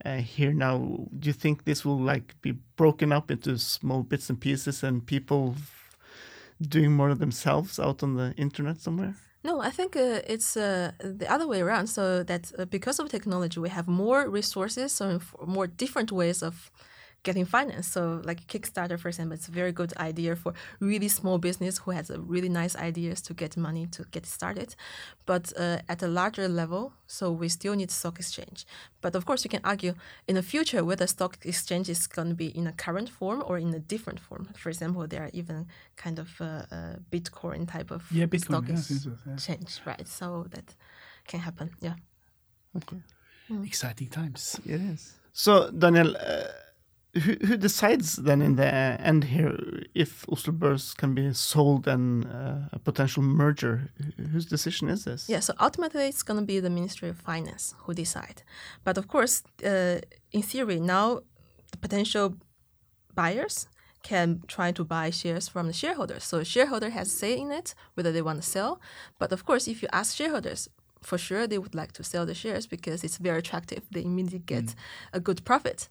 uh, 0.06 0.18
here 0.18 0.54
now. 0.54 0.78
Do 1.20 1.28
you 1.28 1.34
think 1.34 1.64
this 1.64 1.84
will 1.84 2.00
like 2.00 2.36
be 2.42 2.54
broken 2.76 3.12
up 3.12 3.32
into 3.32 3.58
small 3.58 4.04
bits 4.04 4.30
and 4.30 4.40
pieces 4.40 4.84
and 4.84 5.06
people 5.06 5.56
doing 6.62 6.92
more 6.92 7.10
of 7.10 7.20
themselves 7.20 7.80
out 7.80 8.04
on 8.04 8.16
the 8.16 8.34
internet 8.38 8.80
somewhere? 8.80 9.16
No, 9.44 9.62
I 9.62 9.70
think 9.70 9.96
uh, 9.96 10.22
it's 10.28 10.58
uh, 10.58 10.92
the 11.00 11.32
other 11.32 11.48
way 11.48 11.62
around. 11.62 11.88
So 11.88 12.24
that 12.24 12.52
uh, 12.58 12.66
because 12.66 13.00
of 13.00 13.10
technology, 13.10 13.60
we 13.60 13.70
have 13.70 13.88
more 13.88 14.30
resources, 14.30 14.92
so 14.92 15.20
more 15.46 15.68
different 15.68 16.12
ways 16.12 16.42
of 16.42 16.72
getting 17.26 17.46
finance. 17.46 17.88
So 17.88 18.22
like 18.24 18.48
Kickstarter, 18.48 18.98
for 18.98 19.10
example, 19.10 19.34
it's 19.34 19.50
a 19.50 19.52
very 19.52 19.74
good 19.74 19.94
idea 19.98 20.36
for 20.36 20.54
really 20.80 21.10
small 21.10 21.38
business 21.38 21.80
who 21.80 21.92
has 21.92 22.10
a 22.10 22.20
really 22.34 22.50
nice 22.50 22.76
ideas 22.90 23.22
to 23.24 23.34
get 23.34 23.58
money 23.58 23.88
to 23.88 24.06
get 24.12 24.26
started. 24.26 24.76
But 25.26 25.52
uh, 25.60 25.80
at 25.90 26.04
a 26.04 26.08
larger 26.08 26.48
level, 26.48 26.94
so 27.08 27.32
we 27.32 27.50
still 27.50 27.76
need 27.76 27.92
stock 27.92 28.20
exchange. 28.20 28.66
But 29.02 29.16
of 29.16 29.26
course, 29.26 29.44
you 29.44 29.50
can 29.50 29.62
argue 29.64 29.94
in 30.28 30.36
the 30.36 30.44
future 30.44 30.84
whether 30.86 31.08
stock 31.08 31.38
exchange 31.44 31.90
is 31.90 32.08
going 32.08 32.30
to 32.30 32.36
be 32.36 32.48
in 32.60 32.68
a 32.68 32.72
current 32.72 33.10
form 33.10 33.44
or 33.46 33.58
in 33.58 33.74
a 33.74 33.80
different 33.80 34.20
form. 34.20 34.48
For 34.56 34.70
example, 34.70 35.08
there 35.08 35.24
are 35.24 35.32
even 35.34 35.68
kind 35.98 36.20
of 36.20 36.30
uh, 36.40 36.46
uh, 36.72 36.96
Bitcoin 37.12 37.68
type 37.68 37.92
of 37.92 38.04
Yeah, 38.12 38.28
Bitcoin, 38.28 38.42
stock 38.46 38.64
yeah, 38.68 38.76
I 38.76 38.82
think 38.82 39.02
so, 39.02 39.12
yeah. 39.26 39.34
exchange, 39.34 39.82
right? 39.86 40.08
So 40.08 40.46
that 40.52 40.76
can 41.28 41.40
happen. 41.40 41.72
Yeah. 41.82 41.96
Okay. 42.78 43.02
Exciting 43.64 44.10
times. 44.10 44.60
It 44.66 44.82
is. 44.82 45.14
So, 45.32 45.70
Daniel, 45.72 46.16
uh, 46.16 46.48
who, 47.24 47.36
who 47.46 47.58
decides 47.58 48.16
then 48.16 48.42
in 48.42 48.56
the 48.56 48.66
end 48.66 49.24
here 49.26 49.58
if 49.94 50.26
Oslo 50.30 50.54
Børs 50.54 50.96
can 50.96 51.14
be 51.14 51.34
sold 51.34 51.88
and 51.88 52.26
uh, 52.26 52.70
a 52.74 52.80
potential 52.80 53.24
merger? 53.24 53.90
Whose 54.32 54.46
decision 54.46 54.90
is 54.90 55.06
this? 55.06 55.30
Yeah, 55.30 55.40
so 55.40 55.54
ultimately 55.60 56.06
it's 56.08 56.24
going 56.24 56.40
to 56.40 56.46
be 56.46 56.60
the 56.60 56.70
Ministry 56.70 57.10
of 57.10 57.18
Finance 57.18 57.74
who 57.80 57.94
decide. 57.94 58.44
But 58.84 58.98
of 58.98 59.08
course, 59.08 59.44
uh, 59.64 60.00
in 60.32 60.42
theory, 60.42 60.80
now 60.80 61.22
the 61.72 61.78
potential 61.78 62.36
buyers 63.14 63.68
can 64.04 64.44
try 64.48 64.72
to 64.72 64.84
buy 64.84 65.10
shares 65.10 65.48
from 65.48 65.68
the 65.68 65.74
shareholders. 65.74 66.24
So 66.24 66.44
shareholder 66.44 66.90
has 66.92 67.12
say 67.12 67.38
in 67.38 67.52
it 67.52 67.74
whether 67.96 68.12
they 68.12 68.22
want 68.22 68.42
to 68.42 68.48
sell. 68.48 68.80
But 69.18 69.32
of 69.32 69.46
course, 69.46 69.68
if 69.68 69.82
you 69.82 69.90
ask 69.92 70.16
shareholders, 70.16 70.70
for 71.02 71.18
sure 71.18 71.48
they 71.48 71.58
would 71.58 71.76
like 71.76 71.92
to 71.94 72.04
sell 72.04 72.26
the 72.26 72.34
shares 72.34 72.68
because 72.68 73.04
it's 73.04 73.18
very 73.18 73.40
attractive. 73.40 73.84
They 73.92 74.04
immediately 74.04 74.40
get 74.40 74.76
a 75.14 75.20
good 75.20 75.46
profit. 75.46 75.88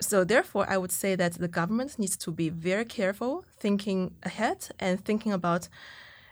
So 0.00 0.24
therefore, 0.24 0.66
I 0.68 0.76
would 0.76 0.92
say 0.92 1.14
that 1.16 1.34
the 1.34 1.48
government 1.48 1.98
needs 1.98 2.16
to 2.18 2.32
be 2.32 2.48
very 2.48 2.84
careful, 2.84 3.44
thinking 3.58 4.16
ahead 4.22 4.68
and 4.78 5.02
thinking 5.04 5.32
about, 5.32 5.68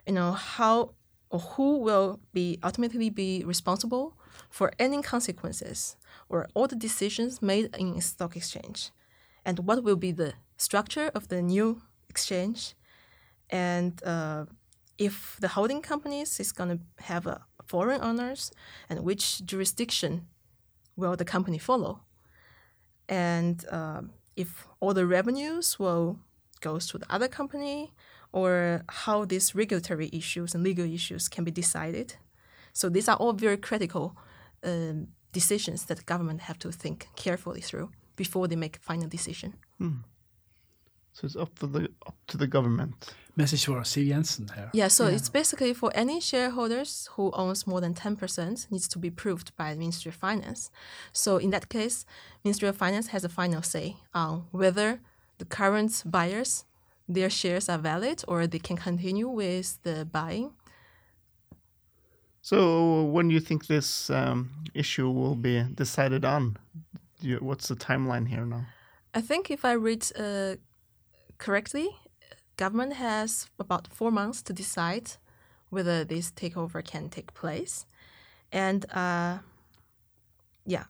you 0.06 0.12
know, 0.12 0.32
how 0.32 0.94
or 1.30 1.38
who 1.38 1.78
will 1.78 2.20
be 2.32 2.58
ultimately 2.62 3.08
be 3.08 3.42
responsible 3.44 4.14
for 4.50 4.70
any 4.78 5.00
consequences 5.00 5.96
or 6.28 6.48
all 6.54 6.66
the 6.66 6.76
decisions 6.76 7.40
made 7.40 7.74
in 7.76 8.00
stock 8.00 8.36
exchange, 8.36 8.90
and 9.44 9.60
what 9.60 9.82
will 9.82 9.96
be 9.96 10.12
the 10.12 10.34
structure 10.56 11.10
of 11.14 11.28
the 11.28 11.40
new 11.40 11.80
exchange, 12.08 12.74
and 13.50 14.02
uh, 14.04 14.44
if 14.98 15.36
the 15.40 15.48
holding 15.48 15.80
companies 15.80 16.38
is 16.38 16.52
going 16.52 16.70
to 16.70 17.04
have 17.04 17.26
a 17.26 17.42
foreign 17.66 18.02
owners, 18.02 18.52
and 18.88 19.00
which 19.00 19.44
jurisdiction 19.44 20.26
will 20.96 21.16
the 21.16 21.24
company 21.24 21.58
follow 21.58 22.00
and 23.12 23.66
um, 23.70 24.10
if 24.36 24.66
all 24.80 24.94
the 24.94 25.06
revenues 25.06 25.78
will 25.78 26.18
goes 26.60 26.86
to 26.86 26.98
the 26.98 27.06
other 27.14 27.28
company 27.28 27.92
or 28.32 28.82
how 28.88 29.26
these 29.26 29.54
regulatory 29.54 30.08
issues 30.12 30.54
and 30.54 30.64
legal 30.64 30.86
issues 30.86 31.28
can 31.28 31.44
be 31.44 31.50
decided. 31.50 32.14
So 32.72 32.88
these 32.88 33.08
are 33.10 33.16
all 33.16 33.34
very 33.34 33.58
critical 33.58 34.16
um, 34.64 35.08
decisions 35.32 35.84
that 35.86 36.06
government 36.06 36.40
have 36.42 36.58
to 36.60 36.72
think 36.72 37.08
carefully 37.16 37.60
through 37.60 37.90
before 38.16 38.48
they 38.48 38.56
make 38.56 38.76
a 38.76 38.80
final 38.80 39.08
decision. 39.08 39.54
So 41.12 41.26
it's 41.26 41.36
up 41.36 41.50
for 41.58 41.66
the 41.66 41.90
up 42.06 42.16
to 42.28 42.38
the 42.38 42.46
government. 42.46 43.14
Message 43.34 43.64
for 43.64 43.80
Siv 43.80 44.06
Jensen 44.08 44.48
here. 44.54 44.70
yeah 44.74 44.88
so 44.88 45.06
it's 45.06 45.30
basically 45.30 45.72
for 45.72 45.90
any 45.94 46.20
shareholders 46.20 47.08
who 47.12 47.30
owns 47.32 47.66
more 47.66 47.80
than 47.80 47.94
10% 47.94 48.70
needs 48.70 48.86
to 48.88 48.98
be 48.98 49.08
approved 49.08 49.56
by 49.56 49.72
the 49.72 49.78
ministry 49.78 50.10
of 50.10 50.14
finance 50.16 50.70
so 51.12 51.38
in 51.38 51.50
that 51.50 51.68
case 51.68 52.04
ministry 52.44 52.68
of 52.68 52.76
finance 52.76 53.08
has 53.08 53.24
a 53.24 53.28
final 53.28 53.62
say 53.62 53.96
on 54.12 54.44
whether 54.50 55.00
the 55.38 55.44
current 55.46 56.02
buyers 56.04 56.64
their 57.08 57.30
shares 57.30 57.68
are 57.68 57.78
valid 57.78 58.22
or 58.28 58.46
they 58.46 58.58
can 58.58 58.76
continue 58.76 59.28
with 59.28 59.82
the 59.82 60.04
buying 60.04 60.50
So 62.42 63.04
when 63.04 63.28
do 63.28 63.34
you 63.34 63.40
think 63.40 63.66
this 63.66 64.10
um, 64.10 64.50
issue 64.74 65.08
will 65.08 65.36
be 65.36 65.62
decided 65.74 66.24
on? 66.24 66.56
You, 67.20 67.38
what's 67.38 67.68
the 67.68 67.76
timeline 67.76 68.26
here 68.28 68.44
now? 68.44 68.66
I 69.14 69.20
think 69.20 69.48
if 69.50 69.64
I 69.64 69.74
read 69.74 70.04
uh, 70.18 70.56
correctly, 71.38 71.88
government 72.64 72.92
has 72.94 73.50
about 73.58 73.84
four 73.98 74.10
months 74.10 74.42
to 74.42 74.52
decide 74.52 75.06
whether 75.70 76.04
this 76.04 76.30
takeover 76.32 76.80
can 76.92 77.08
take 77.08 77.30
place, 77.42 77.86
and 78.52 78.80
uh, 78.94 79.38
yeah, 80.66 80.84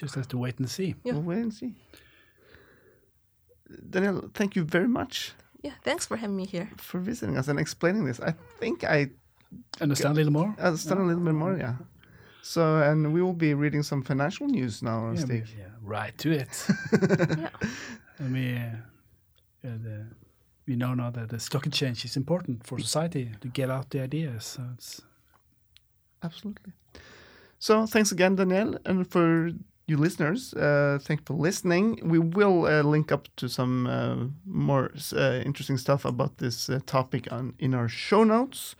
Just 0.00 0.14
has 0.14 0.26
to 0.28 0.38
wait 0.38 0.58
and 0.60 0.68
see. 0.70 0.94
Yeah. 1.04 1.12
We'll 1.14 1.22
wait 1.36 1.42
and 1.42 1.52
see. 1.52 1.72
Danielle, 3.90 4.30
thank 4.34 4.56
you 4.56 4.64
very 4.64 4.88
much 4.88 5.32
yeah. 5.64 5.72
Thanks 5.82 6.06
for 6.06 6.16
having 6.16 6.36
me 6.36 6.46
here. 6.46 6.68
for 6.76 7.00
visiting 7.00 7.36
us 7.36 7.48
and 7.48 7.58
explaining 7.58 8.04
this. 8.06 8.20
I 8.20 8.32
think 8.60 8.84
I 8.84 9.10
Understand 9.80 10.12
a 10.12 10.16
little 10.16 10.32
more? 10.32 10.54
understand 10.58 11.00
a 11.00 11.02
little 11.04 11.24
bit 11.24 11.34
more, 11.34 11.56
yeah. 11.58 11.74
So, 12.42 12.62
and 12.82 13.12
we 13.12 13.20
will 13.22 13.34
be 13.34 13.54
reading 13.54 13.82
some 13.82 14.02
financial 14.04 14.46
news 14.46 14.82
now, 14.82 15.10
Yeah, 15.12 15.20
Steve. 15.24 15.54
yeah, 15.58 15.64
right 15.82 16.16
to 16.18 16.30
it. 16.30 16.66
yeah. 17.38 17.50
I 18.20 18.22
mean, 18.22 18.56
uh, 18.56 18.76
uh, 19.64 19.68
the, 19.82 20.06
we 20.66 20.76
know 20.76 20.94
now 20.94 21.10
that 21.10 21.28
the 21.28 21.40
stock 21.40 21.66
exchange 21.66 22.04
is 22.04 22.16
important 22.16 22.66
for 22.66 22.78
society 22.78 23.30
to 23.40 23.48
get 23.48 23.70
out 23.70 23.90
the 23.90 24.00
ideas. 24.00 24.44
So 24.44 24.62
it's 24.74 25.02
Absolutely. 26.22 26.72
So 27.58 27.86
thanks 27.86 28.12
again, 28.12 28.36
Danielle, 28.36 28.78
and 28.84 29.06
for 29.10 29.50
you 29.86 29.96
listeners, 29.96 30.54
uh, 30.54 30.98
thanks 31.00 31.22
for 31.24 31.34
listening. 31.34 32.00
We 32.02 32.18
will 32.18 32.66
uh, 32.66 32.82
link 32.82 33.10
up 33.10 33.28
to 33.36 33.48
some 33.48 33.86
uh, 33.86 34.16
more 34.44 34.90
uh, 35.16 35.40
interesting 35.44 35.78
stuff 35.78 36.04
about 36.04 36.38
this 36.38 36.68
uh, 36.68 36.80
topic 36.86 37.32
on 37.32 37.54
in 37.58 37.74
our 37.74 37.88
show 37.88 38.24
notes. 38.24 38.76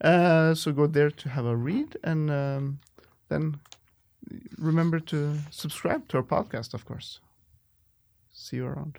Uh, 0.00 0.54
so 0.54 0.72
go 0.72 0.86
there 0.86 1.10
to 1.10 1.28
have 1.28 1.46
a 1.46 1.56
read, 1.56 1.96
and 2.02 2.30
um, 2.30 2.80
then 3.28 3.60
remember 4.58 4.98
to 5.00 5.36
subscribe 5.50 6.08
to 6.08 6.16
our 6.18 6.22
podcast, 6.22 6.74
of 6.74 6.84
course. 6.84 7.20
See 8.32 8.56
you 8.56 8.66
around. 8.66 8.98